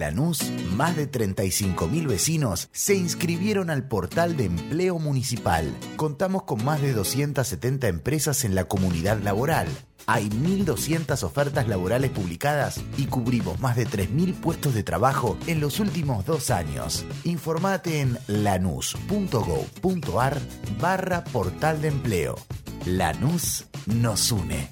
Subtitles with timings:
[0.00, 5.72] Lanús, más de 35.000 vecinos se inscribieron al portal de empleo municipal.
[5.96, 9.68] Contamos con más de 270 empresas en la comunidad laboral.
[10.06, 15.78] Hay 1.200 ofertas laborales publicadas y cubrimos más de 3.000 puestos de trabajo en los
[15.78, 17.04] últimos dos años.
[17.24, 20.40] Informate en lanús.gov.ar
[20.80, 22.36] barra portal de empleo.
[22.86, 24.68] Lanús nos une.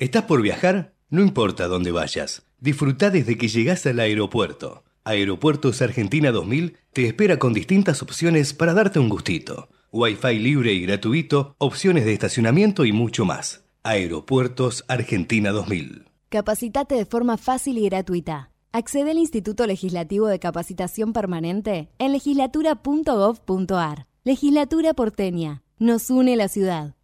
[0.00, 0.94] ¿Estás por viajar?
[1.08, 4.84] No importa dónde vayas, disfruta desde que llegas al aeropuerto.
[5.04, 9.68] Aeropuertos Argentina 2000 te espera con distintas opciones para darte un gustito.
[9.92, 13.66] Wi-Fi libre y gratuito, opciones de estacionamiento y mucho más.
[13.82, 16.06] Aeropuertos Argentina 2000.
[16.30, 18.50] Capacitate de forma fácil y gratuita.
[18.72, 24.06] Accede al Instituto Legislativo de Capacitación Permanente en legislatura.gov.ar.
[24.24, 25.62] Legislatura porteña.
[25.78, 26.94] Nos une la ciudad.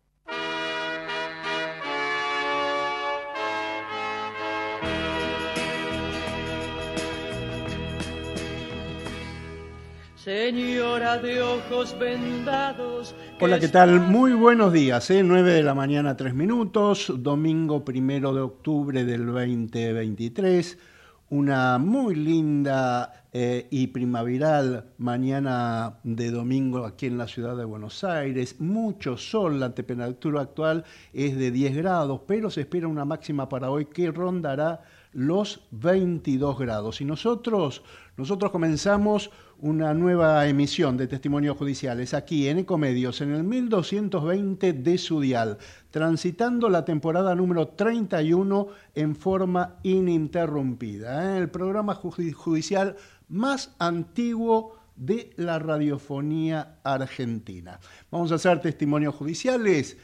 [10.31, 13.17] Señora de ojos vendados.
[13.41, 13.99] Hola, ¿qué tal?
[13.99, 15.25] Muy buenos días, ¿eh?
[15.25, 20.79] 9 de la mañana, 3 minutos, domingo primero de octubre del 2023.
[21.31, 28.05] Una muy linda eh, y primaveral mañana de domingo aquí en la ciudad de Buenos
[28.05, 28.61] Aires.
[28.61, 33.69] Mucho sol, la temperatura actual es de 10 grados, pero se espera una máxima para
[33.69, 34.83] hoy que rondará
[35.13, 37.01] los 22 grados.
[37.01, 37.83] Y nosotros,
[38.17, 39.31] nosotros comenzamos
[39.63, 45.59] una nueva emisión de testimonios judiciales aquí en Ecomedios, en el 1220 de Sudial,
[45.91, 51.37] transitando la temporada número 31 en forma ininterrumpida.
[51.37, 51.39] ¿eh?
[51.39, 52.97] El programa judicial
[53.29, 57.81] más antiguo de la radiofonía argentina.
[58.11, 59.97] Vamos a hacer testimonios judiciales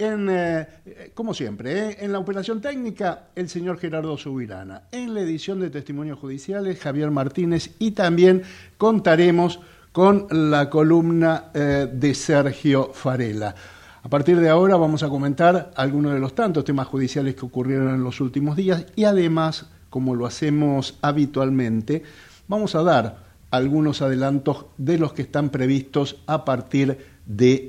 [0.00, 0.66] en, eh,
[1.14, 4.82] como siempre, eh, en la operación técnica, el señor Gerardo Subirana.
[4.90, 7.70] En la edición de testimonios judiciales, Javier Martínez.
[7.78, 8.42] Y también
[8.78, 9.60] contaremos
[9.92, 13.54] con la columna eh, de Sergio Farela.
[14.02, 17.94] A partir de ahora vamos a comentar algunos de los tantos temas judiciales que ocurrieron
[17.94, 22.02] en los últimos días y además, como lo hacemos habitualmente,
[22.48, 26.98] vamos a dar algunos adelantos de los que están previstos a partir de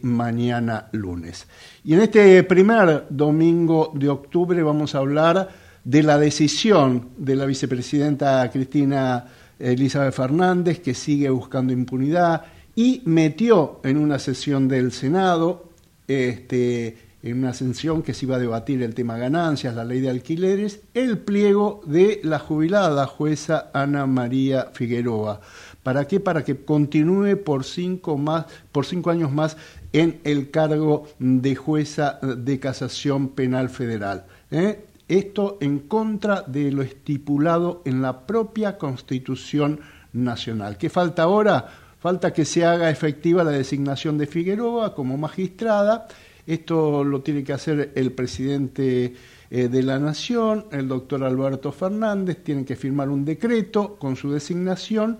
[0.04, 1.48] mañana lunes.
[1.84, 5.50] Y en este primer domingo de octubre vamos a hablar
[5.84, 9.26] de la decisión de la vicepresidenta Cristina
[9.60, 12.44] Elizabeth Fernández, que sigue buscando impunidad
[12.76, 15.70] y metió en una sesión del Senado,
[16.08, 20.10] este, en una sesión que se iba a debatir el tema ganancias, la ley de
[20.10, 25.42] alquileres, el pliego de la jubilada jueza Ana María Figueroa.
[25.84, 26.20] ¿Para qué?
[26.20, 29.58] Para que continúe por cinco, más, por cinco años más
[29.94, 34.26] en el cargo de jueza de casación penal federal.
[34.52, 34.86] ¿eh?
[35.08, 39.80] Esto en contra de lo estipulado en la propia Constitución
[40.14, 40.78] Nacional.
[40.78, 41.68] ¿Qué falta ahora?
[42.00, 46.08] Falta que se haga efectiva la designación de Figueroa como magistrada.
[46.46, 49.14] Esto lo tiene que hacer el presidente
[49.50, 52.44] eh, de la Nación, el doctor Alberto Fernández.
[52.44, 55.20] Tiene que firmar un decreto con su designación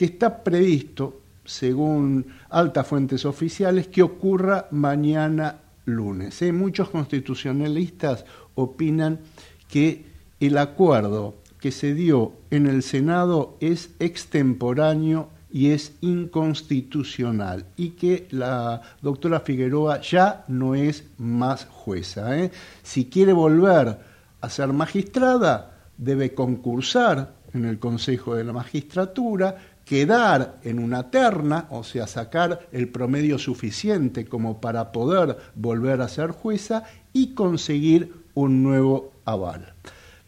[0.00, 6.40] que está previsto, según altas fuentes oficiales, que ocurra mañana lunes.
[6.40, 6.52] ¿eh?
[6.52, 8.24] Muchos constitucionalistas
[8.54, 9.20] opinan
[9.68, 10.06] que
[10.40, 18.26] el acuerdo que se dio en el Senado es extemporáneo y es inconstitucional y que
[18.30, 22.38] la doctora Figueroa ya no es más jueza.
[22.38, 22.50] ¿eh?
[22.82, 23.98] Si quiere volver
[24.40, 29.56] a ser magistrada, debe concursar en el Consejo de la Magistratura,
[29.90, 36.06] quedar en una terna, o sea, sacar el promedio suficiente como para poder volver a
[36.06, 39.74] ser jueza y conseguir un nuevo aval.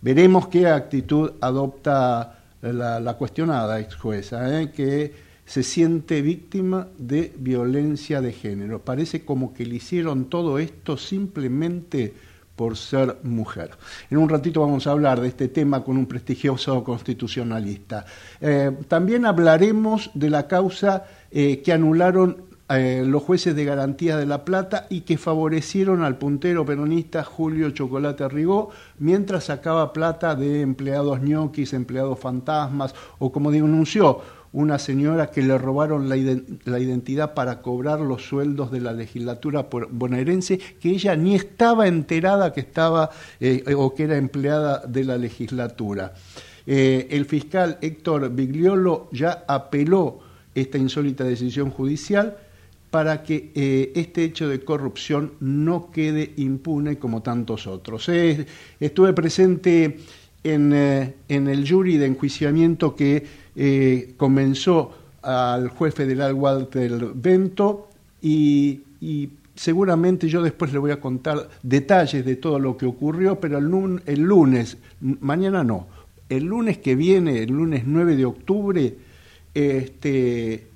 [0.00, 4.72] Veremos qué actitud adopta la, cuestionada ex jueza, ¿eh?
[4.72, 5.14] que
[5.44, 8.80] se siente víctima de violencia de género.
[8.80, 12.14] Parece como que le hicieron todo esto simplemente
[12.62, 13.72] por ser mujer.
[14.08, 18.04] En un ratito vamos a hablar de este tema con un prestigioso constitucionalista.
[18.40, 24.26] Eh, también hablaremos de la causa eh, que anularon eh, los jueces de garantía de
[24.26, 28.70] La Plata y que favorecieron al puntero peronista Julio Chocolate Rigó
[29.00, 34.20] mientras sacaba plata de empleados ñoquis, empleados fantasmas o como denunció
[34.52, 40.58] una señora que le robaron la, identidad para cobrar los sueldos de la legislatura bonaerense,
[40.58, 43.10] que ella ni estaba enterada que estaba
[43.40, 46.12] eh, o que era empleada de la legislatura.
[46.66, 50.20] Eh, el fiscal Héctor Bigliolo ya apeló
[50.54, 52.36] esta insólita decisión judicial
[52.90, 58.06] para que eh, este hecho de corrupción no quede impune como tantos otros.
[58.78, 59.96] estuve presente
[60.44, 60.74] en,
[61.28, 67.88] en, el jury de enjuiciamiento que eh, comenzó al juez federal Walter Bento
[68.20, 68.80] y,
[69.54, 74.02] seguramente yo después le voy a contar detalles de todo lo que ocurrió, pero el,
[74.06, 75.86] el lunes, mañana no,
[76.28, 78.94] el lunes que viene, el lunes 9 de octubre,
[79.54, 80.66] este,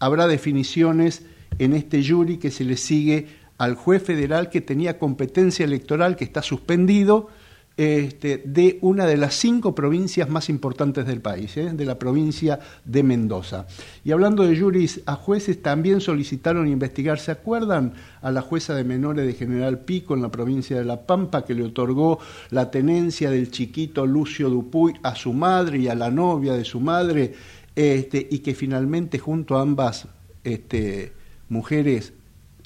[0.00, 1.22] habrá definiciones
[1.58, 3.28] en este jury que se le sigue
[3.58, 7.28] al juez federal que tenía competencia electoral, que está suspendido,
[7.76, 11.72] este, de una de las cinco provincias más importantes del país, ¿eh?
[11.74, 13.66] de la provincia de Mendoza.
[14.02, 17.92] Y hablando de juris a jueces, también solicitaron investigar, ¿se acuerdan?
[18.22, 21.54] A la jueza de menores de General Pico en la provincia de La Pampa, que
[21.54, 22.18] le otorgó
[22.50, 26.80] la tenencia del chiquito Lucio Dupuy a su madre y a la novia de su
[26.80, 27.34] madre,
[27.74, 30.08] este, y que finalmente junto a ambas
[30.44, 31.12] este,
[31.50, 32.14] mujeres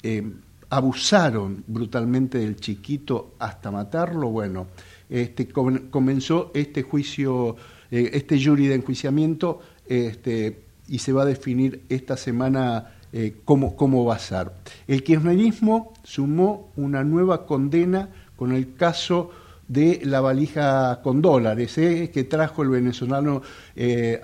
[0.03, 0.23] eh,
[0.69, 4.67] abusaron brutalmente del chiquito hasta matarlo, bueno,
[5.11, 7.57] este, comenzó este juicio,
[7.91, 13.75] eh, este jury de enjuiciamiento este, y se va a definir esta semana eh, cómo,
[13.75, 14.51] cómo va a ser.
[14.87, 19.31] El kirchnerismo sumó una nueva condena con el caso
[19.67, 23.41] de la valija con dólares eh, que trajo el venezolano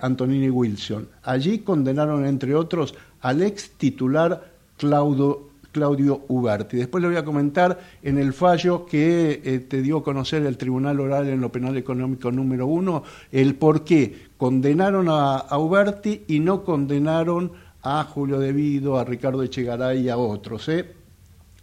[0.00, 1.08] Antonini Wilson.
[1.22, 6.76] Allí condenaron, entre otros, al ex titular Claudio, Claudio Uberti.
[6.76, 10.58] Después le voy a comentar en el fallo que eh, te dio a conocer el
[10.58, 16.40] Tribunal Oral en lo Penal Económico número uno, el por qué condenaron a, Uberti y
[16.40, 17.52] no condenaron
[17.82, 20.68] a Julio Devido, a Ricardo Echegaray y a otros.
[20.68, 20.94] ¿eh?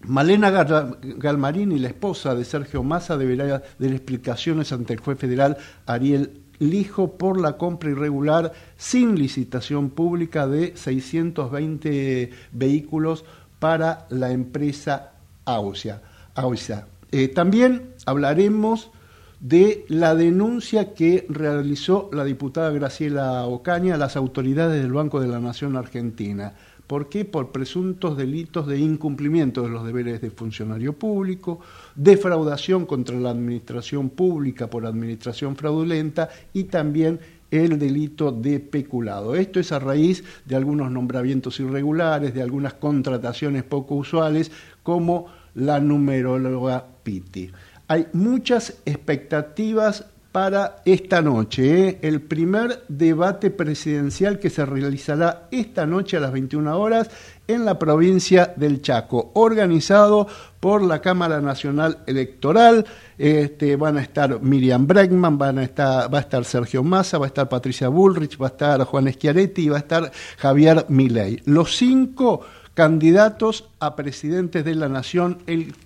[0.07, 6.41] Malena Galmarini, la esposa de Sergio Massa, deberá dar explicaciones ante el juez federal Ariel
[6.59, 13.25] Lijo por la compra irregular sin licitación pública de 620 vehículos
[13.65, 15.13] para la empresa
[15.44, 16.00] AUSA.
[17.12, 18.91] Eh, también hablaremos
[19.39, 25.29] de la denuncia que realizó la diputada Graciela Ocaña a las autoridades del Banco de
[25.29, 26.53] la Nación Argentina.
[26.85, 27.25] ¿Por qué?
[27.25, 31.59] Por presuntos delitos de incumplimiento de los deberes de funcionario público,
[31.95, 37.19] defraudación contra la administración pública por administración fraudulenta y también
[37.55, 39.35] el delito de peculado.
[39.35, 44.51] Esto es a raíz de algunos nombramientos irregulares, de algunas contrataciones poco usuales,
[44.83, 47.51] como la numeróloga Pitti.
[47.88, 52.00] Hay muchas expectativas para esta noche, ¿eh?
[52.01, 57.09] el primer debate presidencial que se realizará esta noche a las 21 horas
[57.47, 60.27] en la provincia del Chaco, organizado
[60.59, 62.85] por la Cámara Nacional Electoral.
[63.17, 67.25] Este, van a estar Miriam Bregman, van a estar, va a estar Sergio Massa, va
[67.25, 71.41] a estar Patricia Bullrich, va a estar Juan Schiaretti y va a estar Javier Milei.
[71.45, 72.41] Los cinco
[72.74, 75.39] candidatos a presidentes de la nación,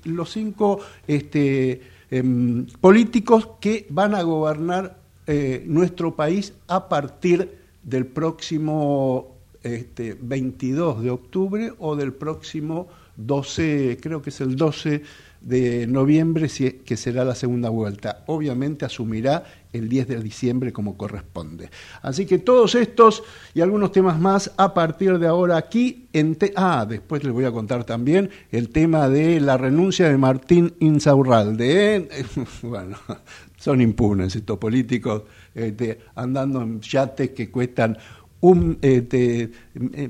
[0.03, 8.07] los cinco este, em, políticos que van a gobernar eh, nuestro país a partir del
[8.07, 15.03] próximo este, 22 de octubre o del próximo 12, creo que es el 12
[15.41, 16.47] de noviembre,
[16.85, 18.23] que será la segunda vuelta.
[18.27, 21.69] Obviamente asumirá el 10 de diciembre como corresponde.
[22.01, 26.37] Así que todos estos y algunos temas más a partir de ahora aquí en...
[26.55, 31.95] ah, después les voy a contar también el tema de la renuncia de Martín Insaurralde.
[31.95, 32.09] ¿eh?
[32.63, 32.97] bueno,
[33.57, 37.97] son impunes estos políticos este, andando en yates que cuestan
[38.41, 39.51] un, este,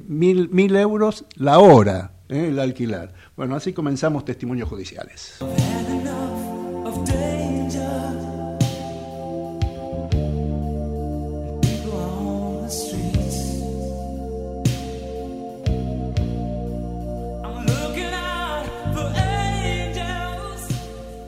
[0.08, 2.48] mil, mil euros la hora, ¿eh?
[2.48, 3.14] el alquilar.
[3.36, 5.40] Bueno, así comenzamos testimonios judiciales.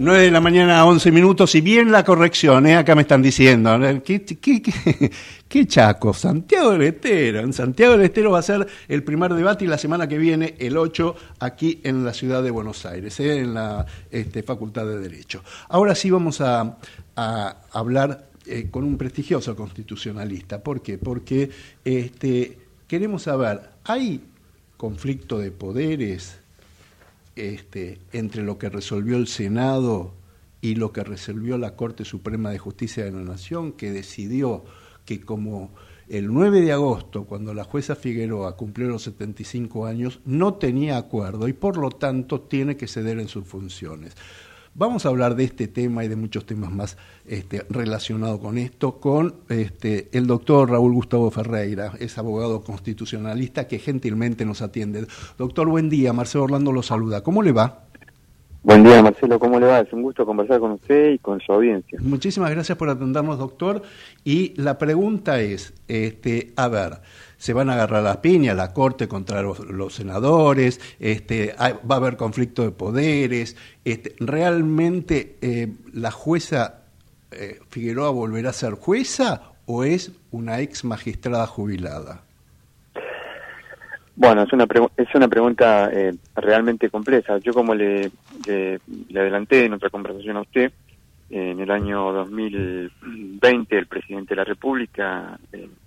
[0.03, 2.75] 9 de la mañana, 11 minutos, y bien la corrección, ¿eh?
[2.75, 6.12] acá me están diciendo, ¿qué, chaco?
[6.12, 9.77] Santiago del Estero, en Santiago del Estero va a ser el primer debate y la
[9.77, 13.41] semana que viene, el 8, aquí en la ciudad de Buenos Aires, ¿eh?
[13.41, 15.43] en la este, Facultad de Derecho.
[15.70, 16.77] Ahora sí vamos a,
[17.15, 20.63] a hablar eh, con un prestigioso constitucionalista.
[20.63, 20.98] ¿Por qué?
[20.98, 21.51] Porque
[21.86, 24.20] este, queremos saber, ¿hay
[24.77, 26.40] conflicto de poderes
[27.35, 30.13] este, entre lo que resolvió el Senado
[30.61, 34.63] y lo que resolvió la Corte Suprema de Justicia de la Nación, que decidió
[35.05, 35.71] que como
[36.07, 41.47] el 9 de agosto, cuando la jueza Figueroa cumplió los 75 años, no tenía acuerdo
[41.47, 44.15] y por lo tanto tiene que ceder en sus funciones.
[44.73, 49.01] Vamos a hablar de este tema y de muchos temas más este, relacionados con esto
[49.01, 55.07] con este, el doctor Raúl Gustavo Ferreira, es abogado constitucionalista que gentilmente nos atiende.
[55.37, 57.21] Doctor, buen día, Marcelo Orlando lo saluda.
[57.21, 57.83] ¿Cómo le va?
[58.63, 59.79] Buen día, Marcelo, ¿cómo le va?
[59.79, 61.99] Es un gusto conversar con usted y con su audiencia.
[62.01, 63.81] Muchísimas gracias por atendernos, doctor.
[64.23, 67.01] Y la pregunta es, este, a ver,
[67.41, 72.15] se van a agarrar las piñas, la Corte contra los, senadores, este, va a haber
[72.15, 73.57] conflicto de poderes.
[73.83, 76.83] Este, ¿Realmente eh, la jueza
[77.31, 82.21] eh, Figueroa volverá a ser jueza o es una ex magistrada jubilada?
[84.15, 87.39] Bueno, es una, es una pregunta eh, realmente compleja.
[87.39, 88.12] Yo como le,
[88.45, 88.79] le,
[89.19, 90.71] adelanté en otra conversación a usted,
[91.31, 95.39] en el año 2020 el presidente de la República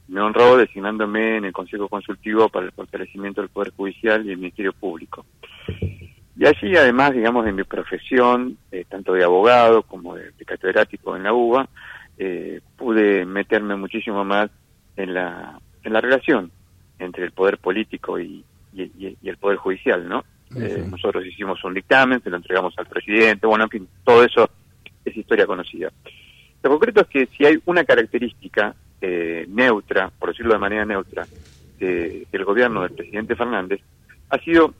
[0.08, 4.38] me honró designándome en el Consejo Consultivo para el fortalecimiento del Poder Judicial y el
[4.38, 5.24] Ministerio Público.
[6.36, 11.22] Y allí, además, digamos, de mi profesión, eh, tanto de abogado como de, catedrático en
[11.22, 11.68] la UBA,
[12.18, 14.50] eh, pude meterme muchísimo más
[14.96, 16.50] en la, en la relación
[16.98, 18.44] entre el poder político y,
[18.76, 20.24] el poder judicial, ¿no?
[20.56, 24.50] Eh, nosotros hicimos un dictamen, se lo entregamos al presidente, bueno, en fin, todo eso
[25.04, 25.92] es historia conocida.
[26.62, 28.74] Lo concreto es que si hay una característica
[29.06, 31.26] eh, neutra, por decirlo de manera neutra,
[31.78, 33.82] del gobierno del presidente Fernández,
[34.30, 34.72] ha sido,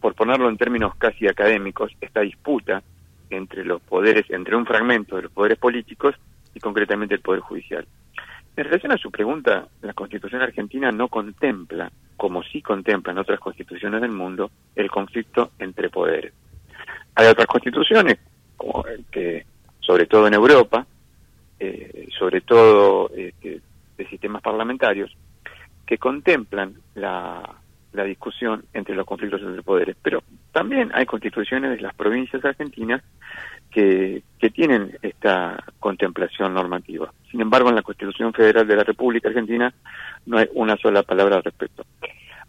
[0.00, 2.82] por ponerlo en términos casi académicos, esta disputa
[3.28, 6.14] entre los poderes, entre un fragmento de los poderes políticos
[6.54, 7.86] y concretamente el Poder Judicial.
[8.56, 14.00] En relación a su pregunta, la Constitución argentina no contempla, como sí contemplan otras constituciones
[14.00, 16.32] del mundo, el conflicto entre poderes.
[17.16, 18.18] Hay otras constituciones,
[18.56, 19.44] como que,
[19.80, 20.86] sobre todo en Europa,
[21.60, 23.60] eh, sobre todo este,
[23.96, 25.14] de sistemas parlamentarios,
[25.86, 27.42] que contemplan la,
[28.06, 29.96] discusión entre los conflictos entre poderes.
[30.00, 30.22] Pero
[30.52, 33.02] también hay constituciones de las provincias argentinas
[33.72, 37.12] que, que tienen esta contemplación normativa.
[37.28, 39.74] Sin embargo, en la Constitución Federal de la República Argentina
[40.26, 41.84] no hay una sola palabra al respecto.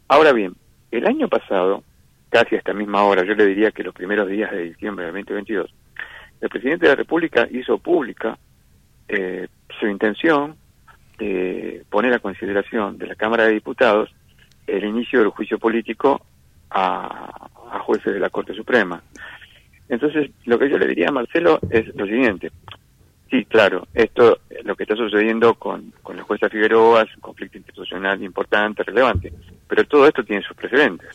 [0.07, 0.53] Ahora bien,
[0.91, 1.83] el año pasado,
[2.29, 5.13] casi a esta misma hora, yo le diría que los primeros días de diciembre del
[5.15, 5.73] 2022,
[6.41, 8.37] el presidente de la República hizo pública
[9.09, 9.47] eh,
[9.79, 10.55] su intención
[11.17, 14.09] de poner a consideración de la Cámara de Diputados
[14.67, 16.21] el inicio del juicio político
[16.69, 17.49] a,
[17.81, 19.01] jueces de la Corte Suprema.
[19.89, 22.51] Entonces, lo que yo le diría a Marcelo es lo siguiente.
[23.29, 27.57] Sí, claro, esto, lo que está sucediendo con, con la jueza Figueroa es un conflicto
[27.57, 29.33] institucional importante, relevante,
[29.67, 31.09] pero todo esto tiene sus precedentes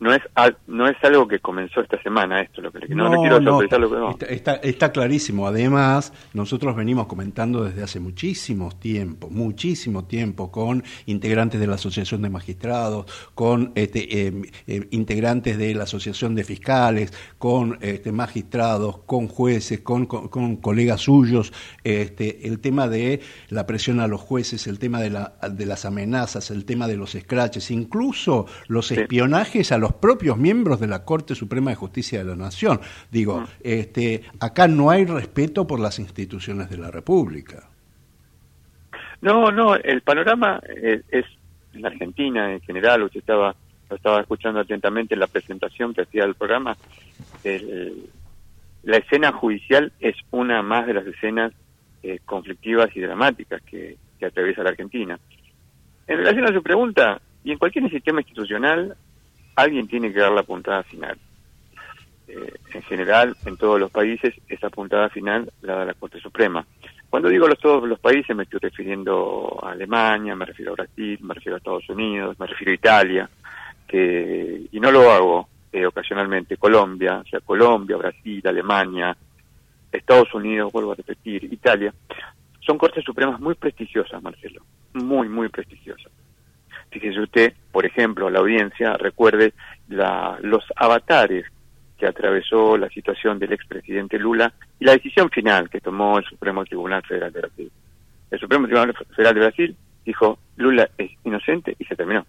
[0.00, 0.22] no es
[0.66, 4.34] no es algo que comenzó esta semana esto, lo que no, no, quiero lo que
[4.34, 5.46] Está, está, clarísimo.
[5.46, 12.22] Además, nosotros venimos comentando desde hace muchísimo tiempo, muchísimo tiempo, con integrantes de la Asociación
[12.22, 18.98] de Magistrados, con este, em, em, integrantes de la Asociación de Fiscales, con este, magistrados,
[19.06, 21.52] con jueces, con, con, colegas suyos,
[21.84, 25.84] este, el tema de la presión a los jueces, el tema de, la, de las
[25.84, 31.04] amenazas, el tema de los escraches, incluso los espionajes a los propios miembros de la
[31.04, 32.80] Corte Suprema de Justicia de la Nación.
[33.10, 33.46] Digo, mm.
[33.62, 37.68] este, acá no hay respeto por las instituciones de la República.
[39.20, 41.24] No, no, el panorama es,
[41.72, 43.54] en la Argentina en general, usted estaba
[43.90, 46.76] lo estaba escuchando atentamente en la presentación que hacía del programa,
[48.82, 51.52] la escena judicial es una más de las escenas
[52.02, 55.18] eh, conflictivas y dramáticas que, que atraviesa la Argentina.
[56.06, 58.94] En relación a su pregunta, y en cualquier sistema institucional
[59.58, 61.18] alguien tiene que dar la puntada final.
[62.28, 66.64] Eh, en general, en todos los países, esa puntada final la da la Corte Suprema.
[67.10, 71.18] Cuando digo los, todos los países, me estoy refiriendo a Alemania, me refiero a Brasil,
[71.22, 73.30] me refiero a Estados Unidos, me refiero a Italia,
[73.86, 79.16] que, y no lo hago eh, ocasionalmente, Colombia, o sea, Colombia, Brasil, Alemania,
[79.90, 81.92] Estados Unidos, vuelvo a repetir, Italia,
[82.60, 84.62] son Cortes Supremas muy prestigiosas, Marcelo,
[84.92, 86.12] muy, muy prestigiosas.
[86.90, 89.52] Fíjese usted, por ejemplo, la audiencia recuerde
[89.88, 91.44] la, los avatares
[91.98, 96.64] que atravesó la situación del expresidente Lula y la decisión final que tomó el Supremo
[96.64, 97.72] Tribunal Federal de Brasil.
[98.30, 102.24] El Supremo Tribunal Federal de Brasil dijo Lula es inocente y se terminó.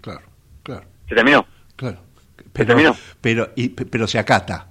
[0.00, 0.26] Claro,
[0.62, 0.86] claro.
[1.08, 1.46] Se terminó.
[1.76, 1.98] Claro.
[2.54, 2.94] se terminó.
[3.20, 4.68] Pero, y, pero se acata.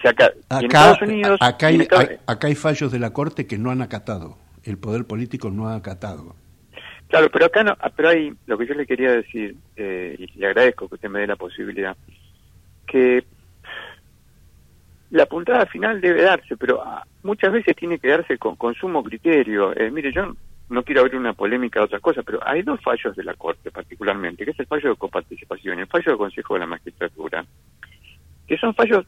[0.00, 3.56] Se en Acá, Estados Unidos, acá, Estados- hay- acá hay fallos de la Corte que
[3.58, 4.36] no han acatado.
[4.64, 6.34] El poder político no ha acatado.
[7.12, 10.38] Claro, pero acá no, ah, pero hay lo que yo le quería decir, eh, y
[10.38, 11.94] le agradezco que usted me dé la posibilidad,
[12.86, 13.22] que
[15.10, 19.04] la puntada final debe darse, pero ah, muchas veces tiene que darse con, con sumo
[19.04, 19.76] criterio.
[19.76, 20.32] Eh, mire, yo
[20.70, 23.70] no quiero abrir una polémica de otras cosas, pero hay dos fallos de la Corte
[23.70, 27.44] particularmente, que es el fallo de coparticipación y el fallo del Consejo de la Magistratura,
[28.46, 29.04] que son fallos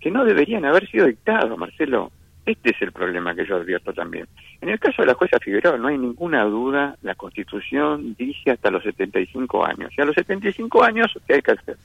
[0.00, 2.10] que no deberían haber sido dictados, Marcelo.
[2.46, 4.28] Este es el problema que yo advierto también.
[4.60, 8.70] En el caso de la jueza Figueroa no hay ninguna duda, la Constitución dice hasta
[8.70, 9.92] los 75 años.
[9.98, 11.76] Y a los 75 años, ¿qué hay que hacer?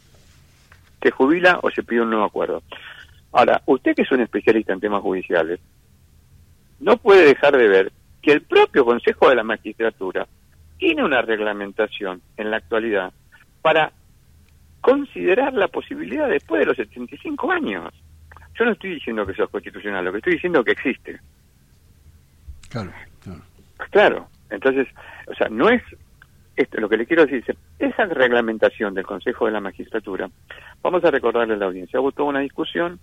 [1.02, 2.62] Se jubila o se pide un nuevo acuerdo.
[3.32, 5.60] Ahora, usted que es un especialista en temas judiciales,
[6.80, 7.92] no puede dejar de ver
[8.22, 10.28] que el propio Consejo de la Magistratura
[10.78, 13.12] tiene una reglamentación en la actualidad
[13.64, 13.92] para
[14.82, 17.94] considerar la posibilidad después de los 75 años.
[18.58, 21.20] Yo no estoy diciendo que es constitucional, lo que estoy diciendo es que existe.
[22.70, 22.92] Claro,
[23.24, 23.42] claro.
[23.90, 24.88] Claro, entonces,
[25.28, 25.82] o sea, no es
[26.56, 30.30] esto, lo que le quiero decir, es, esa reglamentación del Consejo de la Magistratura,
[30.82, 33.00] vamos a recordarle a la audiencia, hubo toda una discusión,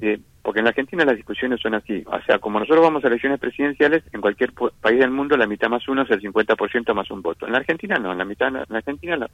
[0.00, 3.08] eh, porque en la Argentina las discusiones son así, o sea, como nosotros vamos a
[3.08, 7.10] elecciones presidenciales, en cualquier país del mundo la mitad más uno es el 50% más
[7.10, 7.46] un voto.
[7.46, 9.30] En la Argentina no, en la mitad, en la Argentina la,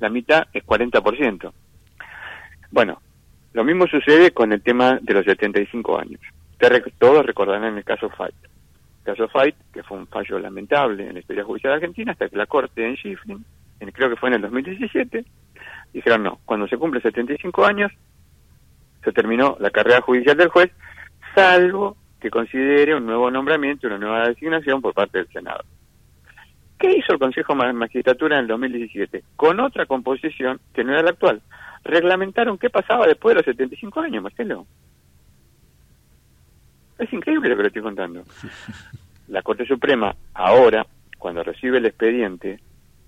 [0.00, 1.52] la mitad es 40%.
[2.70, 3.00] Bueno,
[3.52, 6.20] lo mismo sucede con el tema de los 75 años.
[6.58, 8.34] Rec- Todos recordarán el caso Fight.
[9.04, 12.36] El caso Fight, que fue un fallo lamentable en la historia judicial argentina, hasta que
[12.36, 13.44] la Corte en Schifrin,
[13.80, 15.24] en- creo que fue en el 2017,
[15.92, 17.90] dijeron no, cuando se cumple 75 años,
[19.04, 20.70] se terminó la carrera judicial del juez,
[21.34, 25.64] salvo que considere un nuevo nombramiento, una nueva designación por parte del Senado.
[26.78, 29.24] ¿Qué hizo el Consejo de Magistratura en el 2017?
[29.36, 31.42] Con otra composición que no era la actual.
[31.84, 34.66] Reglamentaron qué pasaba después de los 75 años, Marcelo.
[36.98, 38.22] Es increíble lo que le estoy contando.
[39.28, 40.86] La Corte Suprema, ahora,
[41.18, 42.60] cuando recibe el expediente,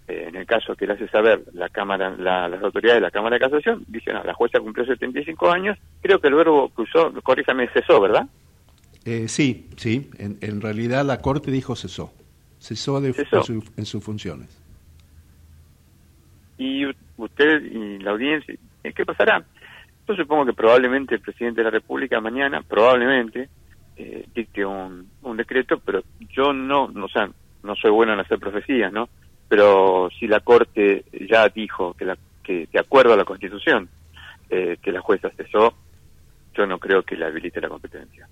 [0.07, 3.11] eh, en el caso que le hace saber la cámara, la- las autoridades de la
[3.11, 6.83] Cámara de Casación, dicen, no, la jueza cumplió 75 años, creo que el verbo que
[6.83, 8.27] usó, corríjame, cesó, ¿verdad?
[9.07, 10.11] Eh, sí, sí.
[10.19, 12.13] En, en realidad la Corte dijo cesó.
[12.61, 13.38] Cesó, de, Cesó.
[13.38, 14.49] En, su- en sus funciones.
[16.59, 16.85] y
[17.16, 19.42] usted y la audiencia, ¿eh, ¿qué pasará?
[20.07, 23.49] Yo supongo que probablemente el presidente de la República mañana, probablemente,
[23.96, 26.03] eh, dicte un, un decreto, pero
[26.37, 27.31] yo no, no, o sea,
[27.62, 29.09] no soy bueno en hacer profecías, ¿no?
[29.49, 33.88] Pero si la Corte ya dijo que, la, que de acuerdo a la Constitución,
[34.51, 35.75] eh, que la jueza cesó,
[36.55, 38.29] yo no creo que le habilite la competencia.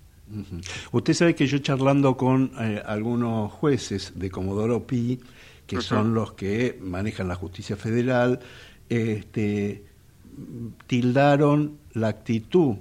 [0.92, 5.20] Usted sabe que yo charlando con eh, algunos jueces de Comodoro Pi,
[5.66, 8.40] que son los que manejan la justicia federal,
[8.88, 9.84] este,
[10.86, 12.76] tildaron la actitud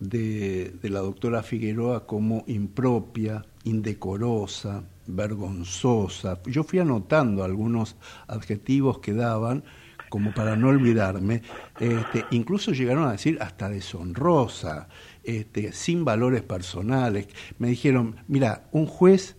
[0.00, 6.40] de, de la doctora Figueroa como impropia, indecorosa, vergonzosa.
[6.46, 7.96] Yo fui anotando algunos
[8.28, 9.64] adjetivos que daban
[10.08, 11.42] como para no olvidarme,
[11.80, 14.88] este, incluso llegaron a decir hasta deshonrosa,
[15.26, 17.28] este, sin valores personales.
[17.58, 19.36] Me dijeron, mira, un juez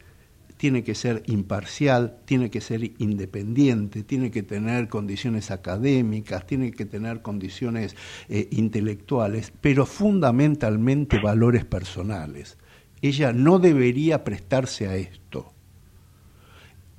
[0.58, 6.86] tiene que ser imparcial, tiene que ser independiente, tiene que tener condiciones académicas, tiene que
[6.86, 7.95] tener condiciones
[8.28, 12.58] eh, intelectuales, pero fundamentalmente valores personales.
[13.02, 15.54] Ella no debería prestarse a esto.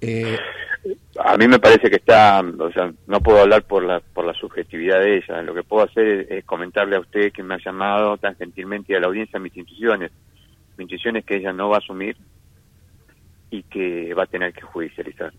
[0.01, 0.39] Eh,
[1.25, 4.33] A mí me parece que está, o sea, no puedo hablar por la por la
[4.35, 5.43] subjetividad de ella.
[5.43, 8.93] Lo que puedo hacer es, es comentarle a usted que me ha llamado tan gentilmente
[8.93, 10.13] y a la audiencia mis intuiciones.
[10.77, 12.17] Mi intuición es que ella no va a asumir
[13.51, 15.33] y que va a tener que judicializar.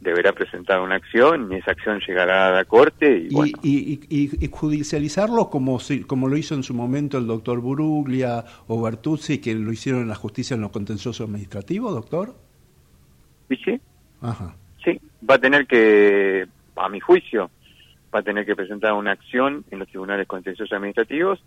[0.00, 4.00] Deberá presentar una acción y esa acción llegará a la corte y, y, bueno, y-
[4.08, 8.80] y- y judicializarlo como, si- como lo hizo en su momento el doctor Buruglia o
[8.80, 12.34] Bertuzzi, que lo hicieron en la justicia en los contenciosos administrativos, doctor.
[13.50, 13.80] ¿Y sí?
[14.22, 14.54] Ajá.
[14.84, 17.50] Sí, va a tener que, a mi juicio,
[18.14, 21.38] va a tener que presentar una acción en los tribunales contenciosos administrativos,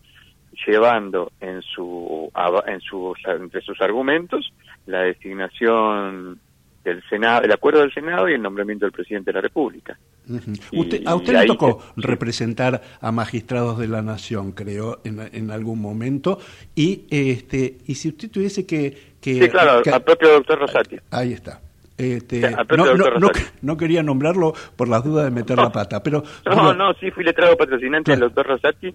[0.68, 2.32] llevando en su,
[2.68, 4.54] en sus, entre sus argumentos
[4.86, 6.40] la designación
[6.84, 9.98] del Senado, el acuerdo del Senado y el nombramiento del presidente de la República.
[10.30, 10.52] Ujú.
[10.72, 15.20] Y- Usted, a usted le tocó se- representar a magistrados de la nación, creo, en,
[15.34, 16.40] en algún momento.
[16.76, 19.14] Y este y si usted tuviese que...
[19.22, 20.98] que Sí, claro, que- al propio doctor Rosati.
[21.12, 21.62] Ahí está.
[21.98, 23.52] Este, no, no, Doctor no, Rosario.
[23.62, 27.24] no quería nombrarlo por las dudas de meter la pata, pero No, no, sí fui
[27.24, 28.20] letrado patrocinante Claro.
[28.22, 28.94] del doctor Rosati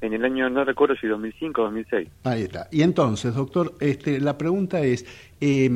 [0.00, 2.08] en el año, no recuerdo si 2005 o 2006.
[2.24, 2.68] Ahí está.
[2.70, 5.04] Y entonces, doctor, este, la pregunta es,
[5.40, 5.68] eh,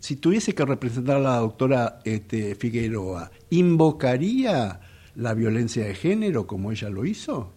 [0.00, 4.80] si tuviese que representar a la doctora este, Figueroa, ¿invocaría
[5.16, 7.52] la violencia de género como ella lo hizo?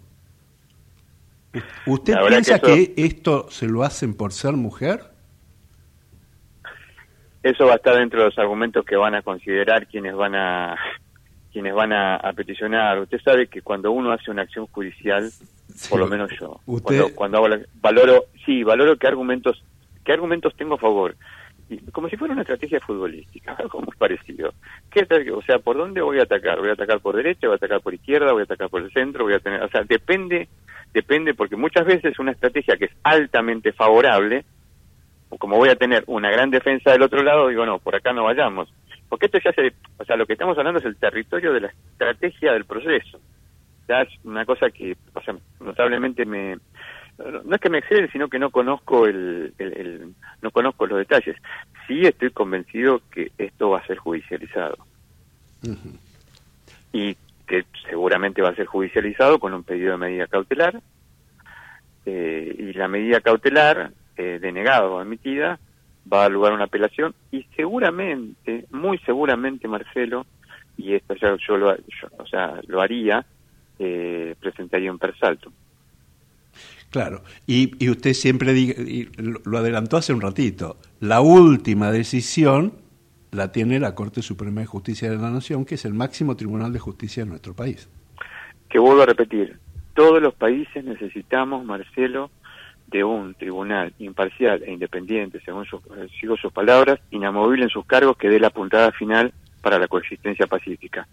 [1.86, 5.13] ¿Usted piensa que que, esto se lo hacen por ser mujer?
[7.44, 10.76] Eso va a estar dentro de los argumentos que van a considerar quienes van a
[11.52, 13.00] quienes van a, a peticionar.
[13.00, 15.30] Usted sabe que cuando uno hace una acción judicial,
[15.90, 19.64] por lo menos yo, Usted- cuando, cuando hago la- valoro, sí, valoro qué argumentos,
[20.04, 21.16] qué argumentos tengo a favor.
[21.70, 24.52] Y como si fuera una estrategia futbolística, algo muy parecido.
[24.90, 26.60] ¿Qué atra- o sea, ¿por dónde voy a atacar?
[26.60, 27.48] ¿Voy a atacar por derecha?
[27.48, 28.32] ¿Voy a atacar por izquierda?
[28.32, 29.26] ¿Voy a atacar por el centro?
[29.26, 30.48] ¿Voy a tener, o sea, depende,
[30.94, 34.44] depende, porque muchas veces una estrategia que es altamente favorable,
[35.38, 38.24] como voy a tener una gran defensa del otro lado, digo, no, por acá no
[38.24, 38.72] vayamos.
[39.10, 41.68] Porque esto ya se, o sea, lo que estamos hablando es el territorio de la
[41.68, 43.20] estrategia del proceso.
[43.88, 46.58] Ya es una cosa que, o sea, notablemente me,
[47.44, 50.98] no es que me excede, sino que no conozco el, el- el- no conozco los
[51.00, 51.36] detalles.
[51.88, 54.78] Sí estoy convencido que esto va a ser judicializado
[56.92, 57.16] y
[57.46, 60.82] que seguramente va a ser judicializado con un pedido de medida cautelar
[62.06, 65.60] eh, y la medida cautelar eh, denegada o admitida
[66.12, 70.26] va a lugar una apelación y seguramente, muy seguramente Marcelo,
[70.78, 73.26] y esto ya yo lo, yo, o sea, lo haría,
[73.80, 75.52] eh, presentaría un persalto.
[76.90, 82.74] Claro, y, y usted siempre diga- y lo adelantó hace un ratito, la última decisión
[83.32, 86.72] la tiene la Corte Suprema de Justicia de la Nación, que es el máximo tribunal
[86.72, 87.90] de justicia de nuestro país.
[88.70, 89.58] Que vuelvo a repetir,
[89.96, 92.30] todos los países necesitamos, Marcelo,
[92.94, 97.86] de un tribunal imparcial e independiente, según sus, eh, sigo sus palabras, inamovible en sus
[97.88, 101.08] cargos, que dé la puntada final para la coexistencia pacífica.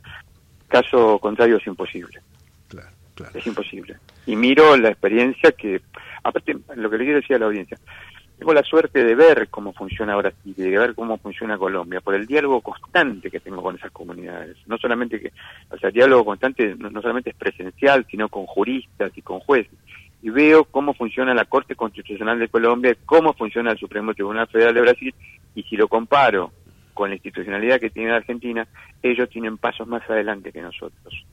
[0.69, 2.21] Caso contrario es imposible.
[2.69, 3.39] Claro, claro.
[3.39, 3.97] Es imposible.
[4.27, 5.81] Y miro la experiencia que,
[6.23, 7.79] aparte, lo que le quiero decir a la audiencia,
[8.39, 12.27] tengo la suerte de ver cómo funciona Brasil, de ver cómo funciona Colombia, por el
[12.27, 14.59] diálogo constante que tengo con esas comunidades.
[14.67, 15.33] No solamente que,
[15.71, 19.41] o sea, el diálogo constante no, no solamente es presencial, sino con juristas y con
[19.41, 19.79] jueces.
[20.23, 24.75] Y veo cómo funciona la Corte Constitucional de Colombia, cómo funciona el Supremo Tribunal Federal
[24.75, 25.15] de Brasil,
[25.55, 26.53] y si lo comparo
[26.95, 28.67] con la institucionalidad que tiene la Argentina,
[29.03, 31.25] ellos tienen pasos más adelante que nosotros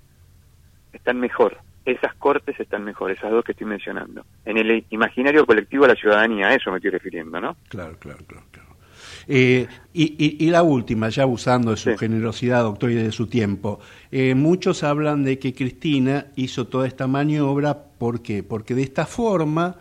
[0.93, 1.57] están mejor.
[1.85, 4.25] Esas cortes están mejor, esas dos que estoy mencionando.
[4.45, 7.55] En el imaginario colectivo de la ciudadanía, a eso me estoy refiriendo, ¿no?
[7.69, 8.45] Claro, claro, claro.
[8.51, 8.67] claro.
[9.27, 11.97] Eh, y, y- y la última, ya abusando de su Sí.
[11.97, 13.79] generosidad, doctor, y de su tiempo.
[14.11, 18.43] Eh, muchos hablan de que Cristina hizo toda esta maniobra, ¿por qué?
[18.43, 19.77] Porque de esta forma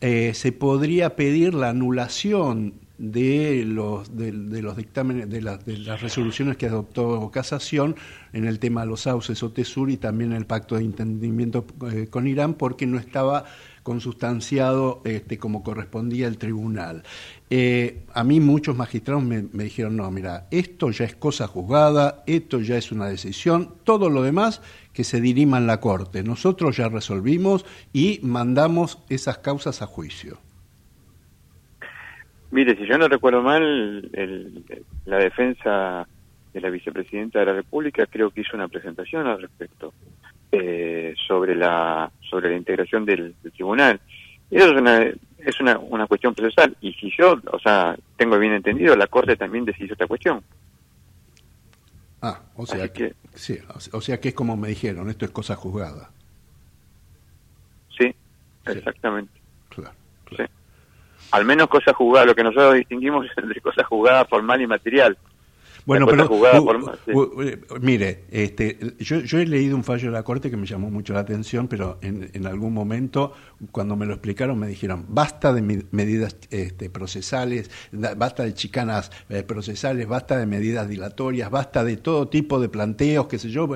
[0.00, 4.30] eh, se podría pedir la anulación de los, de,
[4.62, 7.96] los dictámenes, de, las- de las resoluciones que adoptó Casación
[8.32, 12.06] en el tema de los sauces o Tesur y también el pacto de entendimiento eh,
[12.08, 13.46] con Irán, porque no estaba
[13.84, 17.04] consustanciado este, como correspondía el tribunal.
[17.50, 22.24] Eh, a mí muchos magistrados me, me dijeron, no, mira, esto ya es cosa juzgada,
[22.26, 24.60] esto ya es una decisión, todo lo demás
[24.92, 26.24] que se dirima en la Corte.
[26.24, 30.38] Nosotros ya resolvimos y mandamos esas causas a juicio.
[32.50, 34.64] Mire, si yo no recuerdo mal, el-
[35.04, 36.06] la defensa
[36.52, 39.92] de la vicepresidenta de la República creo que hizo una presentación al respecto
[40.52, 44.00] eh, sobre la sobre la integración del, del tribunal.
[44.50, 46.74] Y eso es una es una, una cuestión procesal.
[46.80, 50.42] Y si yo, o sea, tengo bien entendido, la Corte también decidió esta cuestión.
[52.22, 55.10] Ah, o sea que, que- sí, o sea- o sea que es como me dijeron,
[55.10, 56.10] esto es cosa juzgada.
[57.96, 58.14] Sí,
[58.66, 59.32] exactamente.
[59.68, 59.92] Claro,
[60.30, 60.42] Sí.
[61.32, 65.16] Al menos cosa jugada, lo que nosotros distinguimos es entre cosa jugada formal y material.
[65.86, 67.10] Bueno, pero jugada u- formal, sí.
[67.12, 67.34] u-
[67.82, 71.12] mire, este, yo, yo he leído un fallo de la Corte que me llamó mucho
[71.12, 73.34] la atención, pero en, en algún momento,
[73.70, 77.70] cuando me lo explicaron, me dijeron, basta de mi- medidas este, procesales,
[78.16, 83.26] basta de chicanas eh, procesales, basta de medidas dilatorias, basta de todo tipo de planteos,
[83.26, 83.68] qué sé yo.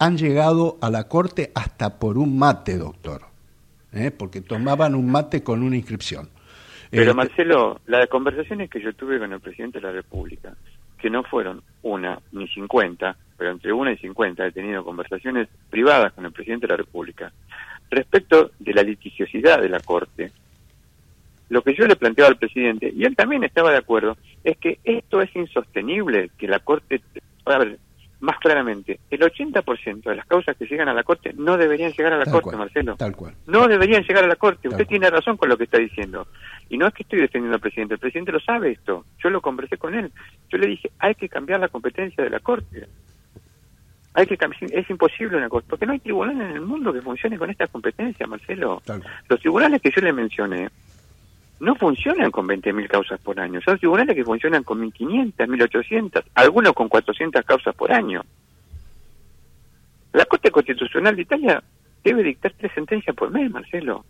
[0.00, 3.22] Han llegado a la Corte hasta por un mate, doctor,
[3.92, 4.10] ¿eh?
[4.10, 6.28] porque tomaban un mate con una inscripción.
[6.90, 10.54] Pero Este, Marcelo, las conversaciones que yo tuve con el presidente de la República,
[11.06, 16.12] que no fueron una ni cincuenta, pero entre una y cincuenta he tenido conversaciones privadas
[16.12, 17.32] con el presidente de la República
[17.88, 20.32] respecto de la litigiosidad de la Corte.
[21.48, 24.80] Lo que yo le planteaba al presidente, y él también estaba de acuerdo, es que
[24.82, 27.00] esto es insostenible, que la Corte...
[27.44, 27.78] A ver,
[28.20, 32.14] más claramente, el 80% de las causas que llegan a la Corte no deberían llegar
[32.14, 32.96] a la Tal Corte, cual, Marcelo.
[32.96, 33.34] Tal cual.
[33.46, 34.62] No deberían llegar a la Corte.
[34.62, 34.88] Tal Usted cual.
[34.88, 36.26] tiene razón con lo que está diciendo.
[36.68, 39.04] Y no es que estoy defendiendo al presidente, el presidente lo sabe esto.
[39.22, 40.10] Yo lo conversé con él.
[40.48, 42.86] Yo le dije, hay que cambiar la competencia de la Corte.
[44.14, 47.02] Hay que cambiar, es imposible una Corte, porque no hay tribunal en el mundo que
[47.02, 48.82] funcione con esta competencia, Marcelo.
[49.28, 50.70] Los tribunales que yo le mencioné
[51.60, 53.60] no funcionan con 20.000 causas por año.
[53.62, 58.22] Son tribunales que funcionan con 1.500, 1.800, algunos con 400 causas por año.
[60.12, 61.62] La Corte Constitucional de Italia
[62.04, 64.04] debe dictar tres sentencias por mes, Marcelo.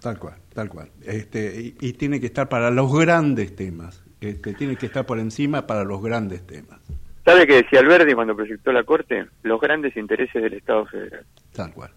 [0.00, 0.90] Tal cual, tal cual.
[1.04, 4.02] Este, y, y tiene que estar para los grandes temas.
[4.20, 6.80] Este, tiene que estar por encima para los grandes temas.
[7.24, 9.26] ¿Sabe qué decía Alberti cuando proyectó la Corte?
[9.42, 11.26] Los grandes intereses del Estado federal.
[11.52, 11.90] Tal cual.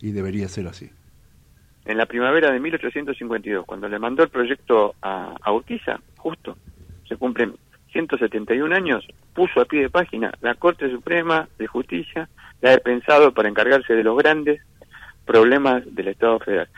[0.00, 0.90] Y debería ser así.
[1.88, 6.58] En la primavera de 1852, cuando le mandó el proyecto a, a Urquiza, justo,
[7.08, 7.54] se cumplen
[7.92, 12.28] 171 años, puso a pie de página la Corte Suprema de Justicia,
[12.60, 14.60] la he pensado para encargarse de los grandes
[15.24, 16.68] problemas del Estado federal.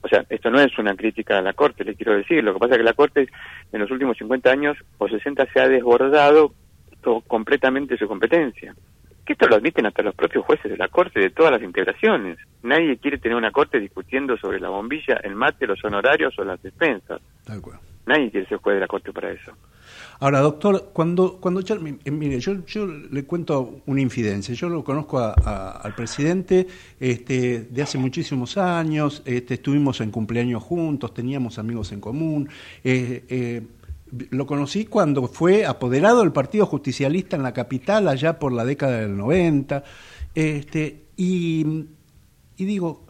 [0.00, 2.42] O sea, esto no es una crítica a la Corte, le quiero decir.
[2.42, 3.28] Lo que pasa es que la Corte
[3.70, 6.54] en los últimos 50 años o 60 se ha desbordado
[7.26, 8.74] completamente su competencia.
[9.24, 12.38] Que esto lo admiten hasta los propios jueces de la Corte de todas las integraciones.
[12.62, 16.62] Nadie quiere tener una Corte discutiendo sobre la bombilla, el mate, los honorarios o las
[16.62, 17.20] despensas.
[17.44, 17.78] Tal cual.
[18.06, 19.52] Nadie quiere ser juez de la Corte para eso.
[20.20, 24.54] Ahora, doctor, cuando, cuando yo, eh, mire, yo, yo le cuento una infidencia.
[24.54, 26.66] Yo lo conozco a- a- al presidente
[27.00, 32.48] este, de hace muchísimos años, este, estuvimos en cumpleaños juntos, teníamos amigos en común.
[32.84, 33.62] eh, eh,
[34.30, 39.00] lo conocí cuando fue apoderado del Partido Justicialista en la capital, allá por la década
[39.00, 39.82] del 90.
[40.34, 41.86] Este, y,
[42.56, 43.06] digo,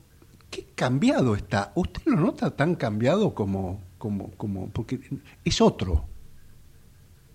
[0.50, 1.72] qué cambiado está.
[1.74, 5.00] ¿Usted lo nota tan cambiado como, como, como, porque
[5.44, 6.04] es otro?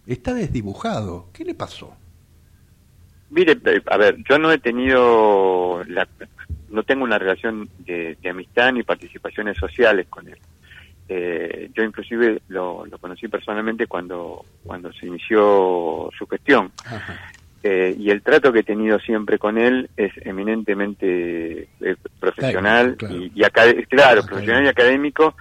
[0.06, 1.30] Está desdibujado.
[1.34, 1.94] ¿Qué le pasó?
[3.30, 6.08] Mire, eh, a ver, yo no he tenido, la,
[6.70, 10.40] no tengo una relación de amistad ni participaciones sociales con él.
[11.12, 16.72] Eh, yo inclusive lo, lo conocí personalmente cuando, cuando se inició su gestión.
[17.64, 23.16] Eh, y el trato que he tenido siempre con él es eminentemente eh, profesional Claro,
[23.16, 23.16] claro.
[23.16, 25.36] y, y acad- claro, profesional y académico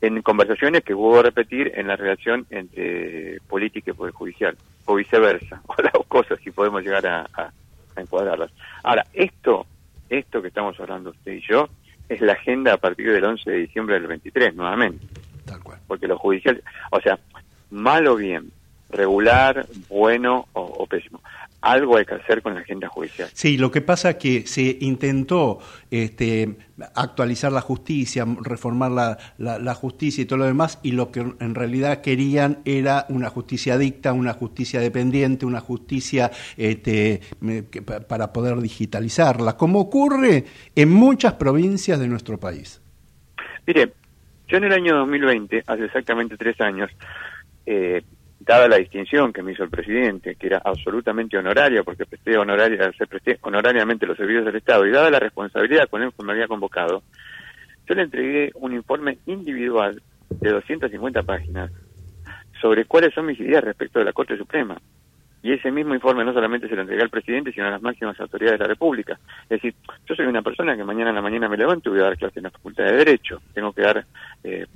[0.00, 4.56] en conversaciones que vuelvo a repetir en la relación entre política y poder judicial
[4.86, 7.52] o viceversa o las cosas si podemos llegar a, a-
[7.96, 8.50] a encuadrarlas.
[8.82, 9.66] Ahora esto,
[10.08, 11.68] esto que estamos hablando usted y yo
[12.10, 15.06] es la agenda a partir del 11 de diciembre del 23 nuevamente
[15.46, 15.78] Tal cual.
[15.86, 17.18] porque lo judicial, o sea,
[17.70, 18.50] mal o bien,
[18.90, 21.22] regular, bueno o, o pésimo,
[21.62, 23.28] algo hay que hacer con la agenda judicial.
[23.34, 25.58] Sí, lo que pasa es que se intentó
[25.90, 26.56] este,
[26.94, 31.20] actualizar la justicia, reformar la, la- la justicia y todo lo demás, y lo que
[31.20, 37.20] en realidad querían era una justicia dicta, una justicia dependiente, una justicia este,
[38.08, 40.44] para poder digitalizarla, como ocurre
[40.74, 42.80] en muchas provincias de nuestro país.
[43.66, 43.92] Mire,
[44.48, 46.90] yo en el año 2020, hace exactamente tres años,
[47.66, 48.02] eh,
[48.40, 52.90] dada la distinción que me hizo el presidente, que era absolutamente honoraria, porque presté, honoraria,
[52.96, 56.32] se presté honorariamente los servicios del Estado, y dada la responsabilidad con el que me
[56.32, 57.02] había convocado,
[57.86, 60.00] yo le entregué un informe individual
[60.30, 61.70] de 250 páginas
[62.60, 64.80] sobre cuáles son mis ideas respecto de la Corte Suprema.
[65.42, 68.20] Y ese mismo informe no solamente se lo entregué al presidente, sino a las máximas
[68.20, 69.18] autoridades de la República.
[69.44, 69.74] Es decir,
[70.06, 72.18] yo soy una persona que mañana en la mañana me levanto y voy a dar
[72.18, 73.40] clases en la Facultad de Derecho.
[73.54, 74.04] Tengo que dar,
[74.44, 74.66] eh,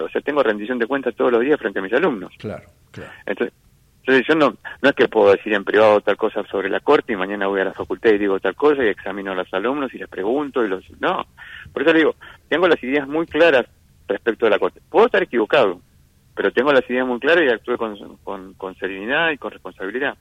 [0.00, 2.34] o sea, tengo rendición de cuentas todos los días frente a mis alumnos.
[2.36, 2.66] Claro,
[2.98, 3.12] claro.
[3.26, 3.54] Entonces,
[4.08, 7.12] entonces yo no, no es que puedo decir en privado tal cosa sobre la Corte
[7.12, 9.92] y mañana voy a la facultad y digo tal cosa y examino a los alumnos
[9.92, 10.82] y les pregunto y los...
[10.98, 11.26] No,
[11.74, 12.14] por eso le digo,
[12.48, 13.66] tengo las ideas muy claras
[14.06, 14.80] respecto de la Corte.
[14.88, 15.82] Puedo estar equivocado,
[16.34, 20.16] pero tengo las ideas muy claras y actúo con, con, con serenidad y con responsabilidad.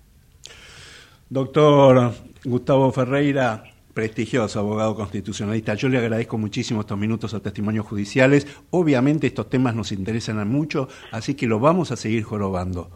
[1.29, 2.11] Doctor
[2.43, 3.63] Gustavo Ferreira,
[3.97, 8.45] prestigioso abogado constitucionalista, yo le agradezco muchísimo estos minutos a testimonios judiciales.
[8.69, 12.91] Obviamente estos temas nos interesan mucho, así que lo vamos a seguir jorobando.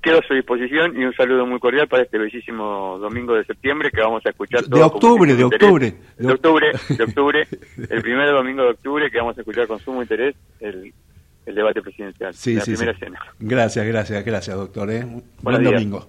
[0.00, 3.90] Quedo a su disposición y un saludo muy cordial para este bellísimo domingo de septiembre
[3.90, 5.94] que vamos a escuchar De octubre, de octubre.
[6.16, 7.48] De octubre, de octubre,
[7.90, 10.94] el primer domingo de octubre que vamos a escuchar con sumo interés el,
[11.44, 13.00] el debate presidencial, Sí, la sí, primera sí.
[13.00, 13.18] cena.
[13.40, 14.92] Gracias, gracias, gracias, doctor.
[14.92, 15.04] ¿eh?
[15.42, 15.72] Buen días.
[15.72, 16.08] domingo.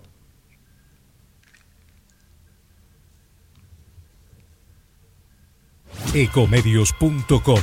[6.14, 7.60] Ecomedios.com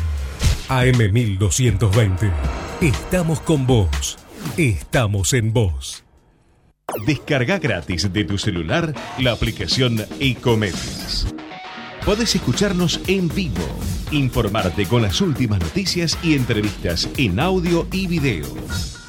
[0.68, 2.32] AM1220.
[2.80, 4.18] Estamos con vos.
[4.56, 6.04] Estamos en vos.
[7.06, 11.26] Descarga gratis de tu celular la aplicación Ecomedios.
[12.04, 13.66] Podés escucharnos en vivo,
[14.10, 18.46] informarte con las últimas noticias y entrevistas en audio y video.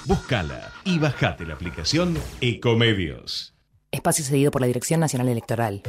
[0.06, 3.54] Búscala y bajate la aplicación Ecomedios.
[3.92, 5.82] Espacio cedido por la Dirección Nacional Electoral.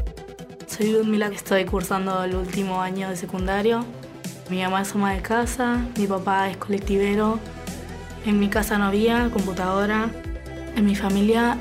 [0.71, 3.85] Soy Ludmila, estoy cursando el último año de secundario.
[4.49, 7.41] Mi mamá es ama de casa, mi papá es colectivero.
[8.25, 10.11] En mi casa no había computadora.
[10.77, 11.59] En mi familia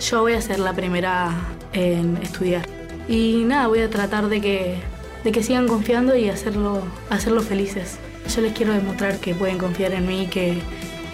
[0.00, 1.30] yo voy a ser la primera
[1.72, 2.66] en estudiar.
[3.08, 4.80] Y nada, voy a tratar de que,
[5.22, 7.98] de que sigan confiando y hacerlo, hacerlo felices.
[8.34, 10.60] Yo les quiero demostrar que pueden confiar en mí que,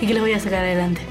[0.00, 1.02] y que los voy a sacar adelante.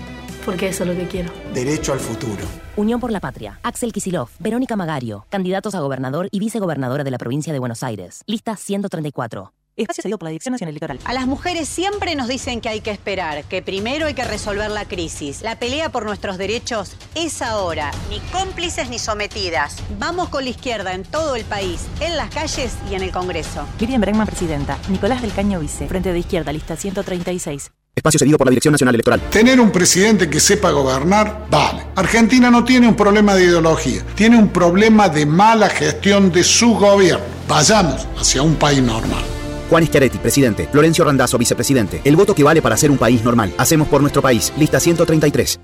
[0.46, 1.32] Porque eso es lo que quiero.
[1.54, 2.67] Derecho al futuro.
[2.78, 3.60] Unión por la Patria.
[3.64, 8.22] Axel Kisilov, Verónica Magario, candidatos a gobernador y vicegobernadora de la provincia de Buenos Aires.
[8.28, 9.52] Lista 134.
[9.76, 11.00] Espacio cedido por la Dirección Nacional Electoral.
[11.04, 14.70] A las mujeres siempre nos dicen que hay que esperar, que primero hay que resolver
[14.70, 15.42] la crisis.
[15.42, 17.92] La pelea por nuestros derechos es ahora.
[18.12, 19.78] Ni cómplices ni sometidas.
[19.98, 23.68] Vamos con la izquierda en todo el país, en las calles y en el Congreso.
[23.80, 24.78] Miriam Bregman, presidenta.
[24.90, 25.88] Nicolás del Caño, vice.
[25.88, 27.72] Frente de Izquierda, lista 136.
[27.98, 29.20] Espacio cedido por la Dirección Nacional Electoral.
[29.32, 31.82] Tener un presidente que sepa gobernar, vale.
[31.96, 36.76] Argentina no tiene un problema de ideología, tiene un problema de mala gestión de su
[36.76, 37.26] gobierno.
[37.48, 39.24] Vayamos hacia un país normal.
[39.72, 40.70] Juan Schiaretti, presidente.
[40.72, 42.00] Florencio Randazzo, vicepresidente.
[42.04, 43.52] El voto que vale para ser un país normal.
[43.58, 44.54] Hacemos por nuestro país.
[44.58, 45.60] Lista 133.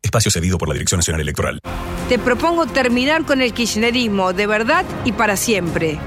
[0.00, 1.58] Espacio cedido por la Dirección Nacional Electoral.
[2.08, 5.98] Te propongo terminar con el kirchnerismo de verdad y para siempre.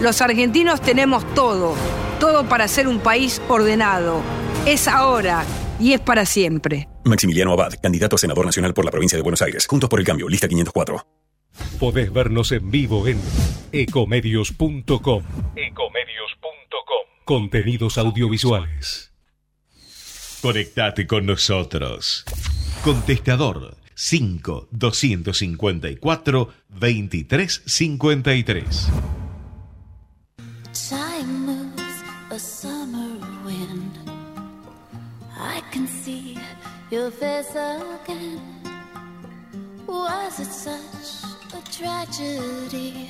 [0.00, 1.76] Los argentinos tenemos todo,
[2.18, 4.20] todo para ser un país ordenado.
[4.66, 5.44] Es ahora
[5.78, 6.88] y es para siempre.
[7.04, 9.66] Maximiliano Abad, candidato a senador nacional por la provincia de Buenos Aires.
[9.66, 11.06] Juntos por el cambio, lista 504.
[11.78, 13.20] Podés vernos en vivo en
[13.72, 15.22] ecomedios.com.
[17.26, 19.12] Contenidos audiovisuales.
[20.40, 22.24] Conectate con nosotros.
[22.82, 28.88] Contestador 5 254 2353.
[30.88, 32.64] Time moves
[36.94, 38.40] your face again.
[39.88, 43.08] Was it such a tragedy.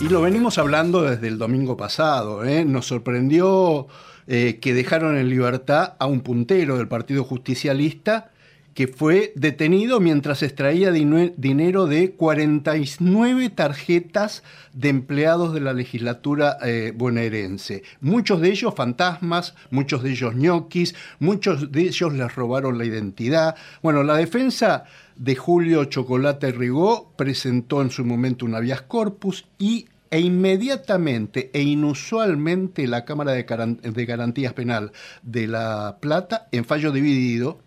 [0.00, 2.44] Y lo venimos hablando desde el domingo pasado.
[2.44, 2.64] ¿eh?
[2.64, 3.88] Nos sorprendió
[4.26, 8.30] eh, que dejaron en libertad a un puntero del Partido Justicialista
[8.74, 16.92] que fue detenido mientras extraía dinero de 49 tarjetas de empleados de la legislatura eh,
[16.94, 17.82] bonaerense.
[18.00, 23.56] Muchos de ellos fantasmas, muchos de ellos ñoquis, muchos de ellos les robaron la identidad.
[23.82, 24.84] Bueno, la defensa
[25.16, 31.62] de Julio Chocolate Rigó presentó en su momento un habeas corpus y e inmediatamente e
[31.62, 34.90] inusualmente la Cámara de Garantías Penal
[35.22, 37.60] de La Plata, en fallo dividido,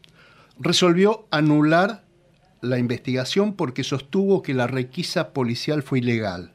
[0.63, 2.03] resolvió anular
[2.61, 6.53] la investigación porque sostuvo que la requisa policial fue ilegal,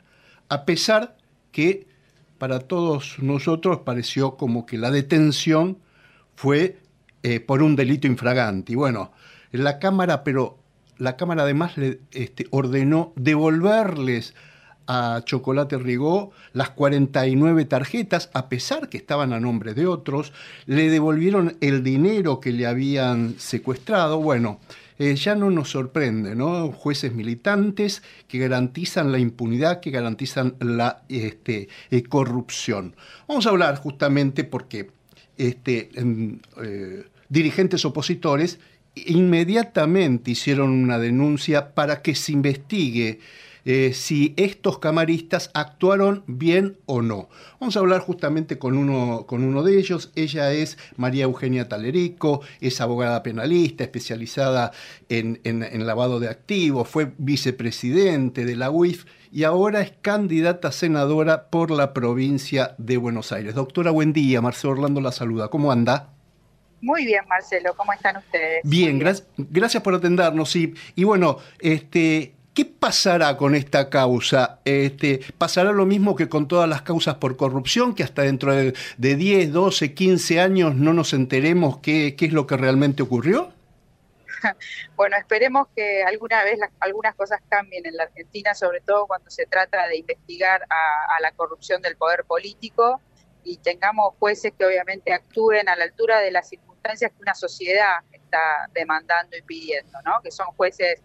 [0.48, 1.16] a pesar
[1.52, 1.86] que
[2.38, 5.78] para todos nosotros pareció como que la detención
[6.34, 6.78] fue
[7.22, 8.72] eh, por un delito infragante.
[8.72, 9.12] Y bueno,
[9.50, 10.58] la Cámara, pero
[10.98, 14.34] la Cámara además le este, ordenó devolverles
[14.88, 20.32] a Chocolate Rigó las 49 tarjetas, a pesar que estaban a nombre de otros,
[20.66, 24.18] le devolvieron el dinero que le habían secuestrado.
[24.18, 24.60] Bueno,
[24.98, 26.72] eh, ya no nos sorprende, ¿no?
[26.72, 32.96] Jueces militantes que garantizan la impunidad, que garantizan la este, eh, corrupción.
[33.28, 34.90] Vamos a hablar justamente porque
[35.36, 38.58] este, eh, dirigentes opositores
[38.94, 43.20] inmediatamente hicieron una denuncia para que se investigue
[43.70, 47.28] eh, si estos camaristas actuaron bien o no.
[47.60, 50.10] Vamos a hablar justamente con uno, con uno de ellos.
[50.14, 54.72] Ella es María Eugenia Talerico, es abogada penalista, especializada
[55.10, 60.68] en, en- en lavado de activos, fue vicepresidente de la UIF y ahora es candidata
[60.68, 63.54] a senadora por la provincia de Buenos Aires.
[63.54, 64.40] Doctora, buen día.
[64.40, 65.48] Marcelo Orlando la saluda.
[65.48, 66.14] ¿Cómo anda?
[66.80, 68.60] Muy bien, Marcelo, ¿cómo están ustedes?
[68.64, 70.54] Bien, gra- gracias por atendernos.
[70.56, 74.58] Y, y bueno, este, ¿qué pasará con esta causa?
[74.64, 78.74] Este, ¿Pasará lo mismo que con todas las causas por corrupción, que hasta dentro de,
[78.96, 83.52] de 10, 12, 15 años no nos enteremos qué, es lo que realmente ocurrió?
[84.96, 89.46] Bueno, esperemos que alguna vez algunas cosas cambien en la Argentina, sobre todo cuando se
[89.46, 93.00] trata de investigar a, a la corrupción del poder político
[93.44, 97.98] y tengamos jueces que obviamente actúen a la altura de las circunstancias que una sociedad
[98.12, 100.20] está demandando y pidiendo, ¿no?
[100.22, 101.00] Que son jueces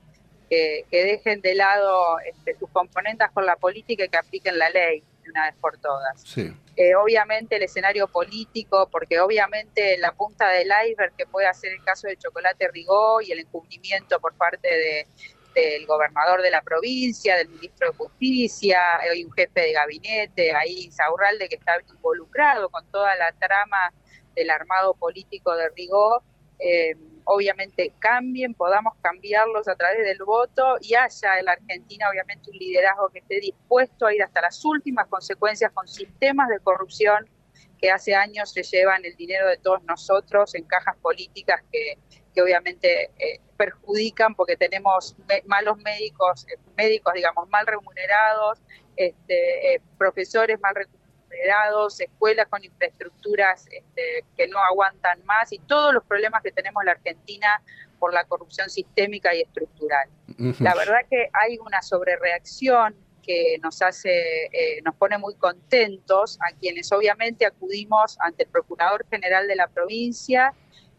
[0.50, 4.70] que, que dejen de lado este, sus componentes con la política y que apliquen la
[4.70, 6.22] ley de una vez por todas.
[6.22, 6.54] Sí.
[6.76, 11.84] Eh, obviamente el escenario político, porque obviamente la punta del iceberg que puede hacer el
[11.84, 15.08] caso del chocolate Rigó y el encubrimiento por parte de,
[15.54, 20.91] del gobernador de la provincia, del ministro de Justicia, hay un jefe de gabinete, ahí
[20.91, 23.94] Saurralde que está involucrado con toda la trama
[24.36, 26.24] del armado político de Rigó,
[26.58, 26.96] eh,
[27.26, 32.58] obviamente cambien, podamos cambiarlos a través del voto y haya en la Argentina obviamente un
[32.58, 37.30] liderazgo que esté dispuesto a ir hasta las últimas consecuencias con sistemas de corrupción
[37.80, 41.98] que hace años se llevan el dinero de todos nosotros en cajas políticas que,
[42.34, 45.16] que obviamente eh, perjudican porque tenemos
[45.46, 48.62] malos médicos, eh, médicos digamos mal remunerados,
[48.96, 51.03] este, eh, profesores mal remunerados,
[52.00, 56.88] escuelas con infraestructuras este, que no aguantan más y todos los problemas que tenemos en
[56.88, 57.62] la Argentina
[58.00, 60.10] por la corrupción sistémica y estructural.
[60.60, 66.54] La verdad que hay una sobrereacción que nos hace, eh, nos pone muy contentos a
[66.58, 70.54] quienes obviamente acudimos ante el Procurador General de la provincia,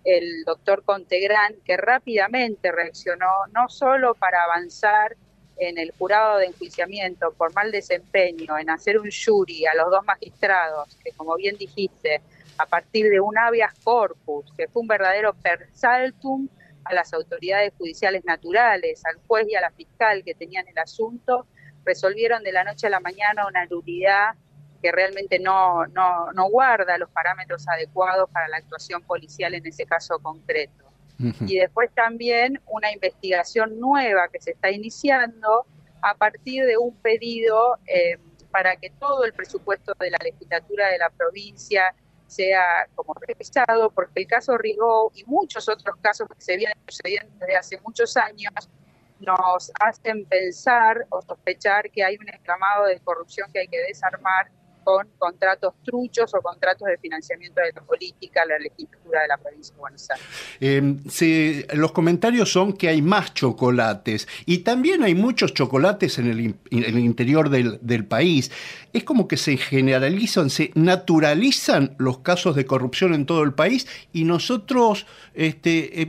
[0.04, 5.16] el doctor Contegrán, que rápidamente reaccionó no solo para avanzar
[5.56, 10.04] en el jurado de enjuiciamiento por mal desempeño, en hacer un jury a los dos
[10.04, 12.20] magistrados, que como bien dijiste,
[12.58, 16.48] a partir de un habeas corpus, que fue un verdadero persaltum
[16.84, 21.46] a las autoridades judiciales naturales, al juez y a la fiscal que tenían el asunto,
[21.84, 24.34] resolvieron de la noche a la mañana una nulidad
[24.82, 29.86] que realmente no, no, no guarda los parámetros adecuados para la actuación policial en ese
[29.86, 30.83] caso concreto.
[31.18, 35.64] Y después también una investigación nueva que se está iniciando
[36.02, 38.18] a partir de un pedido eh,
[38.50, 41.94] para que todo el presupuesto de la legislatura de la provincia
[42.26, 47.32] sea como revisado, porque el caso Rigó y muchos otros casos que se vienen sucediendo
[47.38, 48.52] desde hace muchos años
[49.20, 54.50] nos hacen pensar o sospechar que hay un entramado de corrupción que hay que desarmar
[54.84, 59.74] con contratos truchos o contratos de financiamiento de la política, la legislatura de la provincia
[59.74, 60.26] de Buenos Aires.
[60.60, 66.28] Eh, los comentarios son que hay más chocolates y también hay muchos chocolates en
[66.70, 68.50] el, interior del, país.
[68.92, 73.86] Es como que se generalizan, se naturalizan los casos de corrupción en todo el país
[74.12, 75.06] y nosotros...
[75.34, 76.08] Este, eh,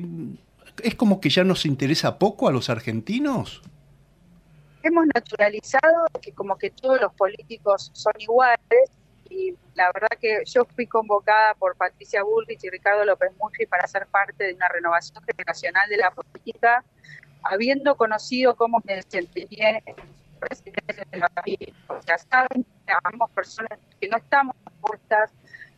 [0.84, 3.61] es como que ya nos interesa poco a los argentinos?
[4.86, 8.91] Hemos naturalizado que como que todos los políticos son iguales
[9.31, 13.88] y la verdad que yo fui convocada por Patricia Bullrich y Ricardo López Murphy para
[13.88, 16.83] ser parte de una renovación generacional de la política,
[17.41, 19.95] habiendo conocido cómo me desempeñé en
[20.39, 21.31] presidencia de la
[21.88, 22.63] O sea, saben
[23.03, 25.31] amamos personas que no estamos dispuestas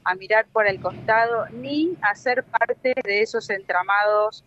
[0.03, 4.43] a mirar por el costado ni a ser parte de esos entramados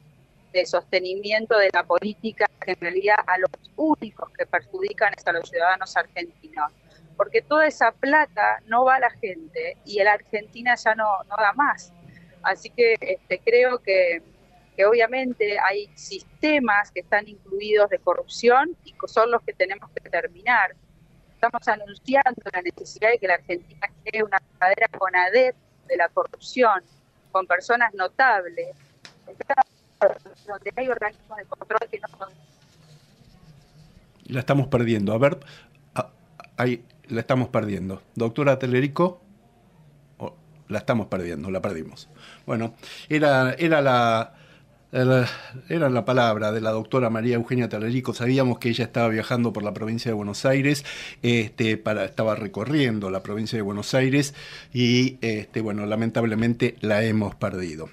[0.52, 5.32] de sostenimiento de la política que en realidad a los únicos que perjudican es a
[5.32, 6.72] los ciudadanos argentinos.
[7.16, 11.36] Porque toda esa plata no va a la gente y la Argentina ya no, no
[11.36, 11.92] da más.
[12.42, 14.22] Así que este, creo que,
[14.76, 20.08] que obviamente hay sistemas que están incluidos de corrupción y son los que tenemos que
[20.08, 20.74] terminar.
[21.34, 25.56] Estamos anunciando la necesidad de que la Argentina cree una verdadera CONADEP
[25.86, 26.82] de la corrupción,
[27.32, 28.76] con personas notables
[30.46, 32.28] donde hay organismos de control que no son...
[34.26, 35.12] La estamos perdiendo.
[35.12, 35.40] A ver,
[36.56, 38.02] ahí la estamos perdiendo.
[38.14, 39.20] Doctora Telerico,
[40.18, 40.34] oh,
[40.68, 42.08] la estamos perdiendo, la perdimos.
[42.46, 42.74] Bueno,
[43.08, 44.34] era, era la...
[44.92, 48.12] Era, la palabra de la doctora María Eugenia Telerico.
[48.12, 50.84] Sabíamos que ella estaba viajando por la provincia de Buenos Aires,
[51.22, 54.34] este, para, estaba recorriendo la provincia de Buenos Aires
[54.72, 57.88] y, este, bueno, lamentablemente la hemos perdido.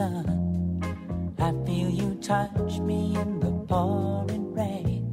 [0.00, 1.34] In the morning sun.
[1.38, 5.04] I feel you touch me in the pouring rain.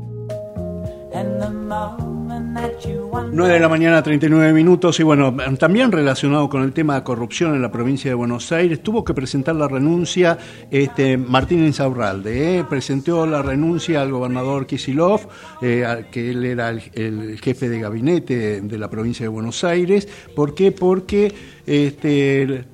[1.13, 4.99] And the moment that you 9 de la mañana, 39 minutos.
[4.99, 8.81] Y bueno, también relacionado con el tema de corrupción en la provincia de Buenos Aires,
[8.81, 10.37] tuvo que presentar la renuncia
[10.69, 12.59] este, Martín Insaurralde.
[12.59, 12.65] ¿eh?
[12.67, 15.27] Presentó la renuncia al gobernador Kisilov,
[15.61, 20.07] eh, que él era el, el, jefe de gabinete de la provincia de Buenos Aires.
[20.35, 20.71] ¿Por qué?
[20.71, 21.33] Porque
[21.65, 22.65] este,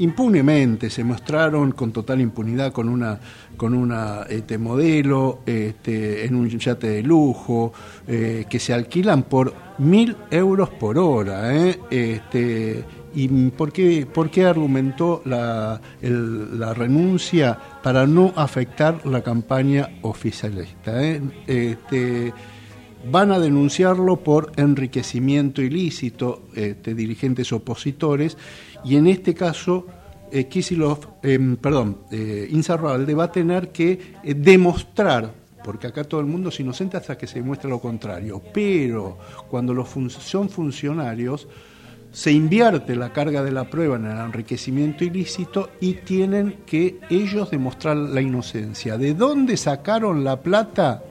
[0.00, 3.18] impunemente se mostraron con total impunidad con una
[3.56, 7.72] con una este, modelo este, en un yate de lujo
[8.06, 11.78] eh, que se alquilan por mil euros por hora ¿eh?
[11.90, 19.88] este, ¿Y por qué, por qué argumentó la, la, renuncia para no afectar la campaña
[20.02, 21.04] oficialista?
[21.04, 21.20] ¿eh?
[21.48, 22.32] Este,
[23.10, 28.36] van a denunciarlo por enriquecimiento ilícito este, dirigentes opositores
[28.84, 29.86] y en este caso
[30.32, 32.48] eh, Kisilov, em, perdón, eh,
[33.16, 35.32] va a tener que eh, demostrar,
[35.64, 39.18] porque acá todo el mundo es inocente hasta que se demuestre lo contrario, pero
[39.48, 41.48] cuando los son funcionarios
[42.12, 47.50] se invierte la carga de la prueba en el enriquecimiento ilícito y tienen que ellos
[47.50, 48.98] demostrar la inocencia.
[48.98, 51.02] ¿De dónde sacaron la plata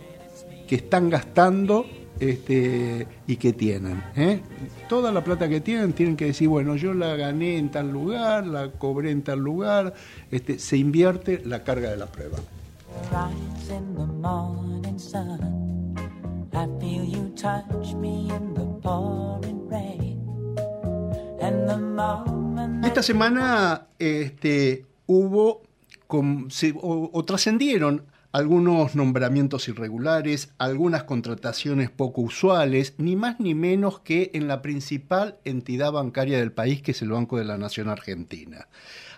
[0.67, 1.85] que están gastando
[2.19, 4.03] este, y que tienen?
[4.15, 4.41] eh?
[4.87, 8.45] Toda la plata que tienen tienen que decir, bueno, yo la gané en tal lugar,
[8.47, 9.93] la cobré en tal lugar,
[10.31, 12.37] este, se invierte la carga de la prueba.
[22.83, 25.61] Esta semana este, hubo
[26.07, 33.55] com- se- o, o trascendieron algunos nombramientos irregulares, algunas contrataciones poco usuales, ni más ni
[33.55, 37.57] menos que en la principal entidad bancaria del país, que es el Banco de la
[37.57, 38.67] Nación Argentina.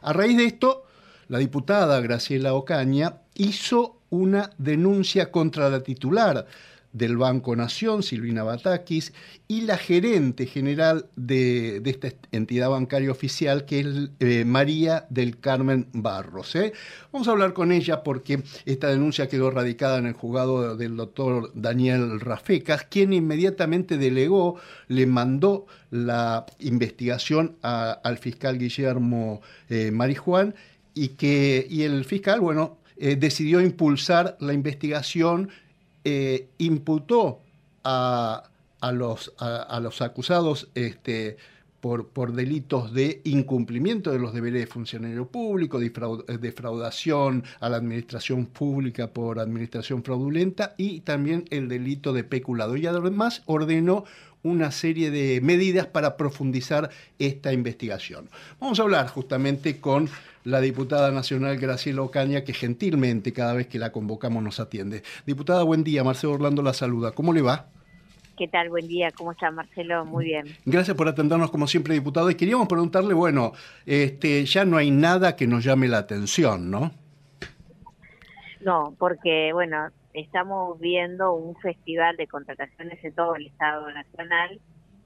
[0.02, 0.86] A raíz de esto,
[1.28, 6.46] la diputada Graciela Ocaña hizo una denuncia contra la titular
[6.94, 9.14] del Banco Nación, Silvina Batakis,
[9.48, 13.88] y la gerente general de, de esta entidad bancaria oficial, que es
[14.20, 16.56] eh, María del Carmen Barros.
[16.56, 16.74] ¿eh?
[17.12, 21.52] Vamos a hablar con ella porque esta denuncia quedó radicada en el juzgado del doctor
[21.54, 30.56] Daniel Rafecas, quien inmediatamente delegó, le mandó la investigación al fiscal Guillermo eh, Marijuán
[30.94, 35.50] y que y el fiscal, bueno, eh, decidió impulsar la investigación,
[36.04, 37.42] eh, imputó
[37.84, 38.44] a,
[38.82, 41.38] a los, a, los acusados este,
[41.80, 45.92] por, por delitos de incumplimiento de los deberes de funcionario público, eh,
[46.40, 52.76] defraudación a la administración pública por administración fraudulenta y también el delito de peculado.
[52.76, 54.06] Y además ordenó
[54.44, 56.90] una serie de medidas para profundizar
[57.20, 58.30] esta investigación.
[58.60, 60.10] Vamos a hablar justamente con
[60.44, 65.04] la diputada nacional Graciela Ocaña, que gentilmente cada vez que la convocamos nos atiende.
[65.26, 66.04] Diputada, buen día.
[66.04, 67.12] Marcelo Orlando la saluda.
[67.12, 67.68] ¿Cómo le va?
[68.38, 68.70] ¿Qué tal?
[68.70, 69.12] Buen día.
[69.12, 70.04] ¿Cómo está Marcelo?
[70.06, 70.48] Muy bien.
[70.66, 72.32] Gracias por atendernos como siempre, diputado.
[72.32, 73.52] Y queríamos preguntarle, bueno,
[73.86, 76.92] este, ya no hay nada que nos llame la atención, ¿no?
[78.62, 84.60] No, porque, bueno, estamos viendo un festival de contrataciones en todo el Estado Nacional,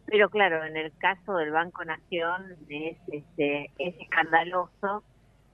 [0.06, 5.04] pero claro, en el caso del Banco Nación es, este, es escandaloso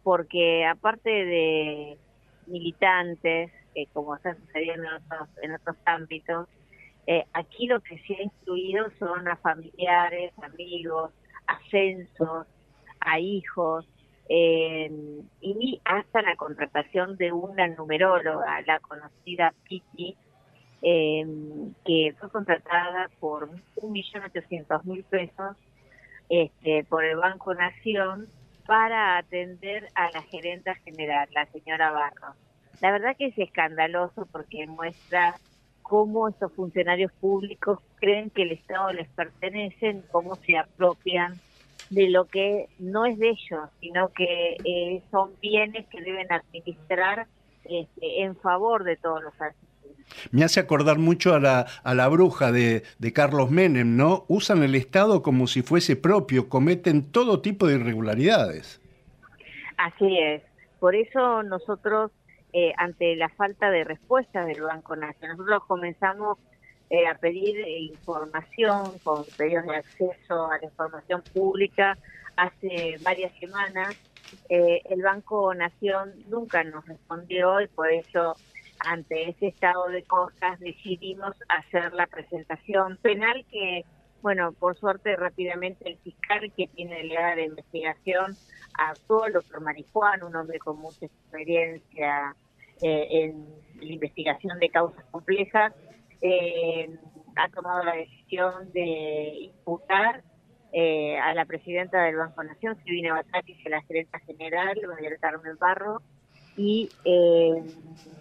[0.03, 1.97] porque aparte de
[2.47, 3.51] militantes,
[3.93, 6.47] como está sucediendo en otros, en otros ámbitos,
[7.07, 11.11] eh, aquí lo que se ha incluido son a familiares, amigos,
[11.47, 12.47] ascensos,
[12.99, 13.87] a hijos,
[14.29, 14.89] eh,
[15.41, 20.15] y hasta la contratación de una numeróloga, la conocida Kitty,
[20.83, 21.25] eh,
[21.85, 25.57] que fue contratada por 1.800.000 pesos
[26.29, 28.27] este, por el Banco Nación
[28.71, 32.37] para atender a la gerenta general, la señora Barros.
[32.79, 35.35] La verdad que es escandaloso porque muestra
[35.81, 41.37] cómo estos funcionarios públicos creen que el Estado les pertenece, cómo se apropian
[41.89, 47.27] de lo que no es de ellos, sino que eh, son bienes que deben administrar
[47.65, 49.70] este, en favor de todos los argentinos.
[50.31, 54.25] Me hace acordar mucho a la, a la bruja de, de Carlos Menem, ¿no?
[54.27, 58.81] Usan el Estado como si fuese propio, cometen todo tipo de irregularidades.
[59.77, 60.41] Así es.
[60.79, 62.11] Por eso nosotros,
[62.53, 66.37] eh, ante la falta de respuesta del Banco Nacional, nosotros comenzamos
[66.89, 71.97] eh, a pedir información con pedidos de acceso a la información pública
[72.35, 73.95] hace varias semanas.
[74.49, 78.35] Eh, el Banco Nación nunca nos respondió y por eso
[78.85, 83.85] ante ese estado de cosas decidimos hacer la presentación penal que,
[84.21, 88.35] bueno, por suerte rápidamente el fiscal que tiene delegada de investigación
[88.77, 92.35] actuó, el doctor Marijuán, un hombre con mucha experiencia
[92.81, 93.45] eh, en
[93.79, 95.73] la investigación de causas complejas,
[96.21, 96.89] eh,
[97.35, 100.23] ha tomado la decisión de imputar
[100.73, 105.15] eh, a la presidenta del Banco Nación, Silvina Batakis, y a la gerenta general, María
[105.19, 106.01] Carmen Barro,
[106.61, 107.63] y eh,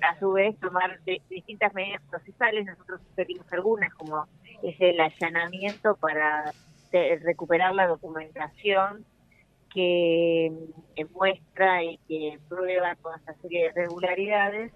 [0.01, 2.64] a su vez tomar de- distintas medidas procesales.
[2.64, 4.26] Nosotros sugerimos algunas, como
[4.62, 6.53] es el allanamiento para
[6.93, 9.05] eh, recuperar la documentación
[9.74, 10.47] que
[10.97, 14.72] eh, muestra y que prueba toda esta serie de irregularidades.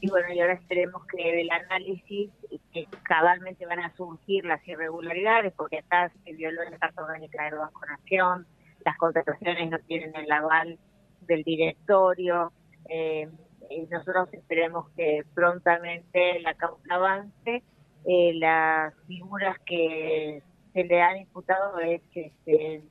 [0.00, 4.66] Y bueno, y ahora esperemos que del análisis eh, que cabalmente van a surgir las
[4.68, 8.46] irregularidades, porque acá se violó la Carta Orgánica del Banco Nación,
[8.84, 10.78] las contrataciones no tienen el aval
[11.22, 12.52] del directorio.
[12.88, 13.28] Eh,
[13.70, 17.62] y nosotros esperemos que prontamente la causa avance.
[18.06, 22.82] Eh, las figuras que se le han imputado es este,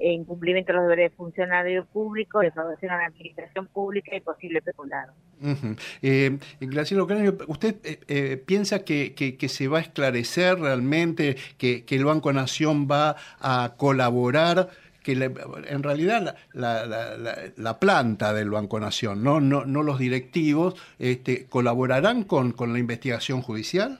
[0.00, 5.12] incumplimiento de los deberes de funcionario público, defraudación a la administración pública y posible peculado.
[5.40, 5.76] Ujú.
[6.02, 11.84] Eh, Graciela ¿usted eh, eh, piensa que, que- que se va a esclarecer realmente, que,
[11.84, 14.68] que el Banco Nación va a colaborar?
[15.02, 15.30] Que la-
[15.68, 20.74] en realidad la, la- la- la planta del Banco Nación, no, no, no los directivos,
[20.98, 23.98] este, colaborarán con, con la investigación judicial?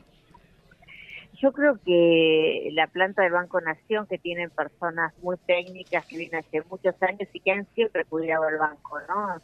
[1.40, 6.38] Yo creo que la planta del Banco Nación, que tienen personas muy técnicas que vienen
[6.44, 9.40] hace muchos años y que han siempre cuidado al banco, ¿no?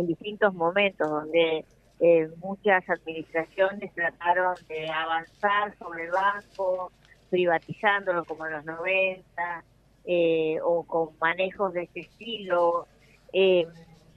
[0.00, 1.66] En distintos momentos donde
[2.00, 6.90] eh, muchas administraciones trataron de avanzar sobre el banco,
[7.28, 9.64] privatizándolo como en los 90,
[10.04, 12.86] eh, o con manejos de este estilo,
[13.32, 13.66] eh,